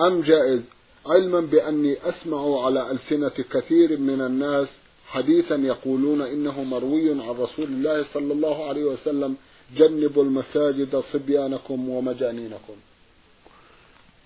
أم 0.00 0.20
جائز؟ 0.20 0.62
علما 1.06 1.40
بأني 1.40 1.96
أسمع 2.08 2.64
على 2.64 2.90
ألسنة 2.90 3.28
كثير 3.28 3.98
من 3.98 4.20
الناس 4.20 4.68
حديثا 5.08 5.54
يقولون 5.54 6.22
إنه 6.22 6.62
مروي 6.62 7.10
عن 7.10 7.20
رسول 7.20 7.64
الله 7.64 8.04
صلى 8.14 8.32
الله 8.32 8.68
عليه 8.68 8.84
وسلم 8.84 9.36
جنبوا 9.76 10.24
المساجد 10.24 11.02
صبيانكم 11.12 11.88
ومجانينكم. 11.88 12.74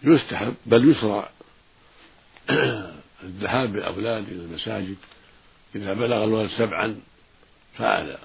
يستحب 0.04 0.54
بل 0.66 0.90
يشرع 0.90 1.30
الذهاب 3.24 3.72
بالأولاد 3.72 4.28
إلى 4.28 4.44
المساجد 4.44 4.96
إذا 5.74 5.94
بلغ 5.94 6.24
الولد 6.24 6.50
سبعا 6.58 7.00
فأعلى 7.78 8.18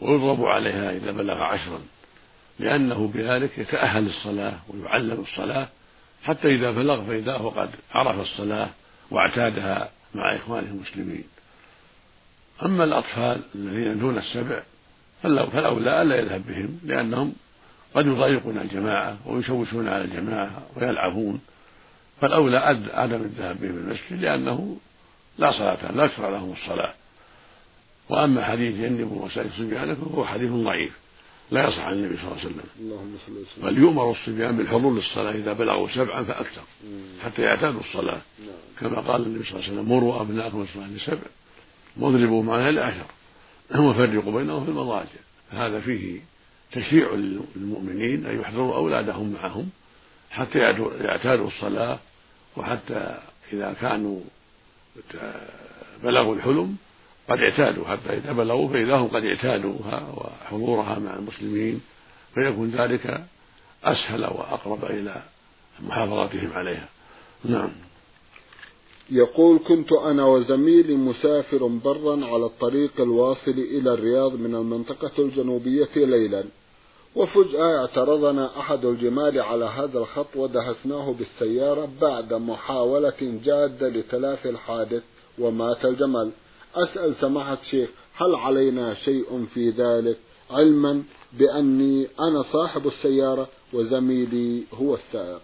ويضرب 0.00 0.44
عليها 0.44 0.90
إذا 0.90 1.10
بلغ 1.10 1.42
عشرا 1.42 1.80
لأنه 2.58 3.10
بذلك 3.14 3.58
يتأهل 3.58 4.04
للصلاة 4.04 4.58
ويعلم 4.68 5.20
الصلاة 5.30 5.68
حتى 6.24 6.54
إذا 6.54 6.70
بلغ 6.70 7.04
فإذا 7.04 7.36
هو 7.36 7.48
قد 7.48 7.70
عرف 7.92 8.20
الصلاة 8.20 8.68
واعتادها 9.10 9.90
مع 10.14 10.36
إخوانه 10.36 10.70
المسلمين. 10.70 11.24
أما 12.62 12.84
الأطفال 12.84 13.40
الذين 13.54 13.98
دون 13.98 14.18
السبع 14.18 14.62
فالأولى 15.22 16.02
ألا 16.02 16.16
يذهب 16.16 16.46
بهم 16.48 16.80
لأنهم 16.84 17.32
قد 17.94 18.06
يضايقون 18.06 18.58
الجماعة 18.58 19.16
ويشوشون 19.26 19.88
على 19.88 20.04
الجماعة 20.04 20.62
ويلعبون 20.76 21.40
فالأولى 22.20 22.56
عدم 22.94 23.22
الذهاب 23.22 23.60
بهم 23.60 23.70
المسجد 23.70 24.20
لأنه 24.20 24.76
لا 25.38 25.52
صلاة 25.52 25.92
لا 25.92 26.06
تشرع 26.06 26.28
لهم 26.28 26.52
الصلاة. 26.52 26.94
وأما 28.08 28.44
حديث 28.44 28.76
جنبوا 28.76 29.26
مساجد 29.26 29.50
صبيانكم 29.58 30.04
فهو 30.12 30.24
حديث 30.24 30.50
ضعيف. 30.50 31.03
لا 31.54 31.68
يصح 31.68 31.78
عن 31.78 31.92
النبي 31.92 32.16
صلى 32.16 32.24
الله 32.24 32.38
عليه 32.38 32.46
وسلم. 32.46 32.64
اللهم 32.80 33.16
صل 33.26 33.32
وسلم. 33.32 33.64
بل 33.66 33.78
يؤمر 33.78 34.10
الصبيان 34.10 34.56
بالحضور 34.56 34.94
للصلاة 34.94 35.32
إذا 35.32 35.52
بلغوا 35.52 35.88
سبعا 35.88 36.24
فأكثر 36.24 36.62
حتى 37.24 37.42
يعتادوا 37.42 37.80
الصلاة. 37.80 38.20
نعم. 38.46 38.56
كما 38.80 39.00
قال 39.00 39.26
النبي 39.26 39.44
صلى 39.44 39.52
الله 39.52 39.64
عليه 39.64 39.72
وسلم 39.72 39.88
مروا 39.88 40.20
أبناءكم 40.22 40.62
الصلاة 40.62 40.88
لسبع 40.88 41.26
واضربوا 41.96 42.42
معها 42.42 42.70
لعشر 42.70 43.06
وفرقوا 43.78 44.32
بينهم 44.38 44.64
في 44.64 44.70
المضاجع. 44.70 45.20
هذا 45.50 45.80
فيه 45.80 46.20
تشريع 46.72 47.14
للمؤمنين 47.56 48.26
أن 48.26 48.40
يحضروا 48.40 48.76
أولادهم 48.76 49.32
معهم 49.32 49.70
حتى 50.30 50.58
يعتادوا 51.00 51.46
الصلاة 51.46 51.98
وحتى 52.56 53.18
إذا 53.52 53.76
كانوا 53.80 54.20
بلغوا 56.02 56.34
الحلم 56.34 56.76
قد 57.28 57.38
اعتادوا 57.38 57.84
حتى 57.84 58.16
إذا 58.16 58.32
بلغوا 58.32 58.68
فإذا 58.68 58.96
هم 58.96 59.08
قد 59.08 59.24
اعتادوها 59.24 60.14
وحضورها 60.16 60.98
مع 60.98 61.16
المسلمين 61.16 61.80
فيكون 62.34 62.70
ذلك 62.70 63.24
أسهل 63.84 64.24
وأقرب 64.24 64.84
إلى 64.84 65.22
محافظتهم 65.80 66.52
عليها. 66.52 66.88
نعم. 67.44 67.70
يقول 69.10 69.58
كنت 69.58 69.92
أنا 69.92 70.24
وزميلي 70.24 70.94
مسافر 70.94 71.66
برا 71.66 72.26
على 72.26 72.46
الطريق 72.46 73.00
الواصل 73.00 73.50
إلى 73.50 73.94
الرياض 73.94 74.34
من 74.34 74.54
المنطقة 74.54 75.12
الجنوبية 75.18 75.88
ليلا 75.96 76.44
وفجأة 77.16 77.80
اعترضنا 77.80 78.58
أحد 78.60 78.84
الجمال 78.84 79.40
على 79.40 79.64
هذا 79.64 79.98
الخط 79.98 80.36
ودهسناه 80.36 81.12
بالسيارة 81.18 81.88
بعد 82.00 82.34
محاولة 82.34 83.40
جادة 83.44 83.88
لتلافي 83.88 84.50
الحادث 84.50 85.02
ومات 85.38 85.84
الجمل. 85.84 86.30
أسأل 86.74 87.16
سماحة 87.20 87.58
الشيخ 87.62 87.88
هل 88.14 88.34
علينا 88.34 88.94
شيء 88.94 89.46
في 89.54 89.70
ذلك؟ 89.70 90.18
علما 90.50 91.02
بأني 91.32 92.08
أنا 92.20 92.42
صاحب 92.52 92.86
السيارة 92.86 93.48
وزميلي 93.72 94.62
هو 94.74 94.94
السائق. 94.94 95.40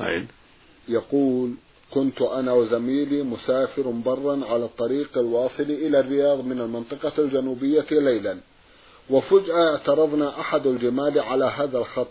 أين 0.00 0.28
يقول 0.88 1.54
كنت 1.90 2.22
أنا 2.22 2.52
وزميلي 2.52 3.22
مسافر 3.22 3.82
برا 3.82 4.44
على 4.46 4.64
الطريق 4.64 5.18
الواصل 5.18 5.62
إلى 5.62 6.00
الرياض 6.00 6.44
من 6.44 6.60
المنطقة 6.60 7.12
الجنوبية 7.18 7.86
ليلا 7.90 8.38
وفجأة 9.10 9.70
اعترضنا 9.70 10.40
أحد 10.40 10.66
الجمال 10.66 11.18
على 11.18 11.44
هذا 11.44 11.78
الخط 11.78 12.08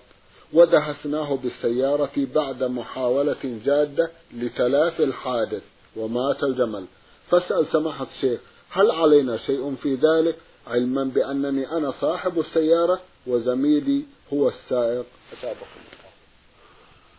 ودهسناه 0.54 1.36
بالسيارة 1.36 2.28
بعد 2.36 2.64
محاولة 2.64 3.60
جادة 3.66 4.12
لتلافي 4.34 5.04
الحادث 5.04 5.62
ومات 5.96 6.44
الجمل. 6.44 6.86
فاسأل 7.30 7.68
سماحة 7.72 8.08
الشيخ 8.16 8.40
هل 8.70 8.92
علينا 8.92 9.38
شيء 9.38 9.76
في 9.76 9.96
ذلك؟ 9.96 10.38
علما 10.68 11.04
بأنني 11.04 11.72
أنا 11.72 11.92
صاحب 12.02 12.40
السيارة 12.40 13.02
وزميلي 13.28 14.06
هو 14.34 14.50
السائق. 14.50 15.06
أتابكم 15.40 15.66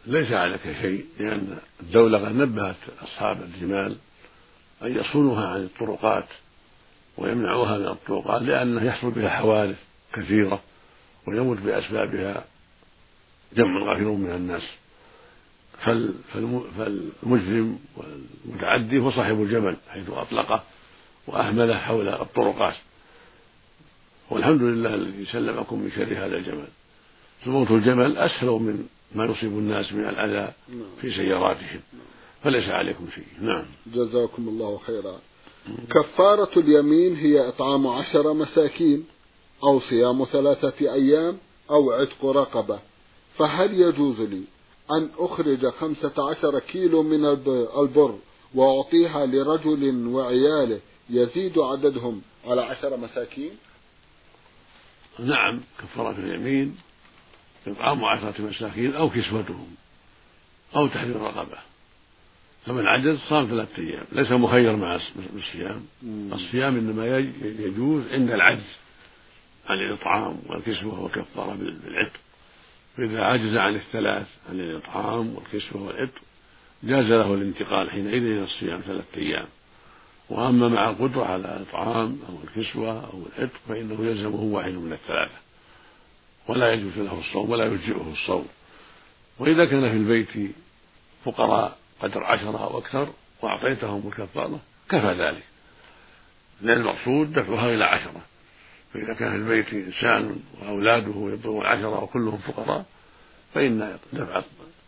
ليس 0.07 0.33
عليك 0.33 0.61
شيء 0.81 1.07
لأن 1.19 1.59
الدولة 1.81 2.19
قد 2.19 2.35
نبهت 2.35 2.77
أصحاب 3.03 3.43
الجمال 3.43 3.97
أن 4.83 4.97
يصونوها 4.97 5.49
عن 5.49 5.63
الطرقات 5.63 6.25
ويمنعوها 7.19 7.79
من 7.79 7.89
الطرقات 7.89 8.43
لأنه 8.43 8.85
يحصل 8.87 9.11
بها 9.11 9.29
حوادث 9.29 9.77
كثيرة 10.13 10.63
ويموت 11.29 11.59
بأسبابها 11.59 12.45
جمع 13.57 13.93
غفير 13.93 14.11
من 14.11 14.31
الناس. 14.31 14.63
فالمجرم 15.79 17.79
والمتعدي 17.97 18.99
هو 18.99 19.11
صاحب 19.11 19.43
الجمل 19.43 19.77
حيث 19.89 20.11
أطلقه 20.11 20.63
وأهمله 21.27 21.79
حول 21.79 22.09
الطرقات. 22.09 22.75
والحمد 24.31 24.63
لله 24.63 24.95
الذي 24.95 25.25
سلمكم 25.25 25.79
من 25.79 25.91
شر 25.91 26.13
هذا 26.13 26.37
الجمل. 26.37 26.69
فموت 27.45 27.71
الجمل 27.71 28.19
أسهل 28.19 28.49
من 28.49 28.87
ما 29.15 29.25
يصيب 29.25 29.53
الناس 29.53 29.93
من 29.93 30.09
الأذى 30.09 30.53
في 31.01 31.11
سياراتهم. 31.11 31.81
فليس 32.43 32.69
عليكم 32.69 33.09
شيء. 33.15 33.25
نعم. 33.41 33.65
جزاكم 33.87 34.49
الله 34.49 34.81
خيرا. 34.87 35.19
كفارة 35.91 36.59
اليمين 36.59 37.17
هي 37.17 37.49
إطعام 37.49 37.87
عشر 37.87 38.33
مساكين 38.33 39.05
أو 39.63 39.81
صيام 39.81 40.25
ثلاثة 40.25 40.93
أيام 40.93 41.39
أو 41.71 41.93
عتق 41.93 42.27
رقبة. 42.27 42.79
فهل 43.39 43.81
يجوز 43.81 44.21
لي 44.21 44.43
أن 44.91 45.11
أخرج 45.19 45.67
خمسة 45.67 46.31
عشر 46.31 46.59
كيلو 46.59 47.03
من 47.03 47.25
البر 47.83 48.19
وأعطيها 48.55 49.27
لرجل 49.27 50.07
وعياله 50.07 50.81
يزيد 51.11 51.59
عددهم 51.59 52.23
على 52.45 52.63
عشر 52.63 52.97
مساكين؟ 52.97 53.51
نعم 55.19 55.61
كفارة 55.79 56.19
اليمين 56.19 56.77
إطعام 57.67 58.05
عشرة 58.05 58.43
مساكين 58.43 58.95
أو 58.95 59.11
كسوتهم 59.11 59.75
أو 60.77 60.87
تحرير 60.87 61.17
رقبة. 61.17 61.59
فمن 62.67 62.87
عجز 62.87 63.19
صام 63.29 63.47
ثلاثة 63.47 63.83
أيام 63.83 64.05
ليس 64.13 64.33
مخير 64.33 64.77
مع 64.77 65.01
الصيام 65.37 65.87
الصيام 66.33 66.77
إنما 66.77 67.19
يجوز 67.43 68.03
عند 68.11 68.31
العجز 68.31 68.77
عن 69.67 69.79
الإطعام 69.79 70.39
والكسوة 70.47 71.01
والكفارة 71.01 71.55
بالعتق. 71.55 72.21
فإذا 72.97 73.21
عجز 73.23 73.57
عن 73.57 73.75
الثلاث 73.75 74.27
عن 74.49 74.61
الإطعام 74.61 75.35
والكسوة 75.35 75.83
والعتق 75.83 76.23
جاز 76.83 77.05
له 77.05 77.35
الانتقال 77.35 77.91
حينئذ 77.91 78.23
إلى 78.23 78.45
الصيام 78.45 78.81
ثلاثة 78.81 79.21
أيام. 79.21 79.47
وأما 80.31 80.69
مع 80.69 80.91
القدرة 80.91 81.25
على 81.25 81.57
الإطعام 81.57 82.19
أو 82.29 82.39
الكسوة 82.45 83.11
أو 83.13 83.23
العتق 83.27 83.61
فإنه 83.69 84.07
يلزمه 84.07 84.41
واحد 84.41 84.73
من 84.73 84.93
الثلاثة. 84.93 85.35
ولا 86.49 86.73
يجوز 86.73 86.99
له 86.99 87.19
الصوم 87.19 87.51
ولا 87.51 87.65
يجزئه 87.65 88.13
الصوم. 88.13 88.49
وإذا 89.39 89.65
كان 89.65 89.91
في 89.91 89.97
البيت 89.97 90.55
فقراء 91.25 91.79
قدر 92.01 92.25
عشرة 92.25 92.65
أو 92.65 92.79
أكثر 92.79 93.09
وأعطيتهم 93.43 94.09
الكفارة 94.09 94.61
كفى 94.89 95.13
ذلك. 95.13 95.45
لأن 96.63 96.77
المقصود 96.77 97.33
دفعها 97.33 97.75
إلى 97.75 97.85
عشرة. 97.85 98.21
فإذا 98.95 99.15
كان 99.15 99.31
في 99.31 99.37
البيت 99.37 99.87
إنسان 99.87 100.37
وأولاده 100.63 101.33
يبلغون 101.33 101.67
عشرة 101.67 102.03
وكلهم 102.03 102.39
فقراء 102.39 102.85
فإن 103.55 103.99
دفع 104.13 104.43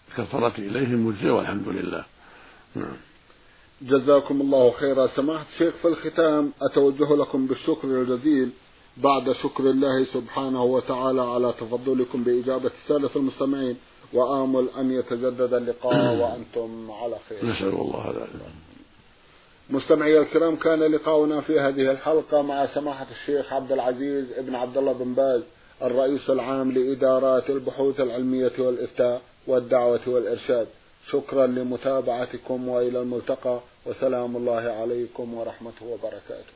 الكفارة 0.08 0.52
إليهم 0.58 1.06
مجزي 1.06 1.30
والحمد 1.30 1.68
لله. 1.68 2.04
نعم. 2.74 2.96
جزاكم 3.82 4.40
الله 4.40 4.70
خيرا. 4.70 5.06
سماحة 5.16 5.44
الشيخ 5.52 5.74
في 5.82 5.88
الختام 5.88 6.52
أتوجه 6.62 7.16
لكم 7.16 7.46
بالشكر 7.46 7.88
الجزيل. 7.88 8.50
بعد 8.96 9.32
شكر 9.32 9.70
الله 9.70 10.04
سبحانه 10.04 10.62
وتعالى 10.62 11.22
على 11.22 11.54
تفضلكم 11.60 12.24
بإجابة 12.24 12.70
السادة 12.82 13.10
المستمعين 13.16 13.76
وآمل 14.12 14.68
أن 14.78 14.92
يتجدد 14.92 15.54
اللقاء 15.54 16.14
وأنتم 16.20 16.90
على 16.90 17.16
خير. 17.28 17.46
نسأل 17.46 17.68
الله 17.68 18.14
ذلك 18.16 18.65
مستمعي 19.70 20.18
الكرام 20.18 20.56
كان 20.56 20.82
لقاؤنا 20.82 21.40
في 21.40 21.60
هذه 21.60 21.90
الحلقة 21.90 22.42
مع 22.42 22.66
سماحة 22.66 23.06
الشيخ 23.10 23.52
عبد 23.52 23.72
العزيز 23.72 24.32
ابن 24.38 24.54
عبد 24.54 24.76
الله 24.76 24.92
بن 24.92 25.14
باز 25.14 25.42
الرئيس 25.82 26.30
العام 26.30 26.72
لإدارات 26.72 27.50
البحوث 27.50 28.00
العلمية 28.00 28.52
والإفتاء 28.58 29.22
والدعوة 29.46 30.00
والإرشاد. 30.06 30.66
شكرا 31.10 31.46
لمتابعتكم 31.46 32.68
وإلى 32.68 33.00
الملتقى 33.00 33.60
وسلام 33.86 34.36
الله 34.36 34.62
عليكم 34.80 35.34
ورحمته 35.34 35.86
وبركاته. 35.86 36.55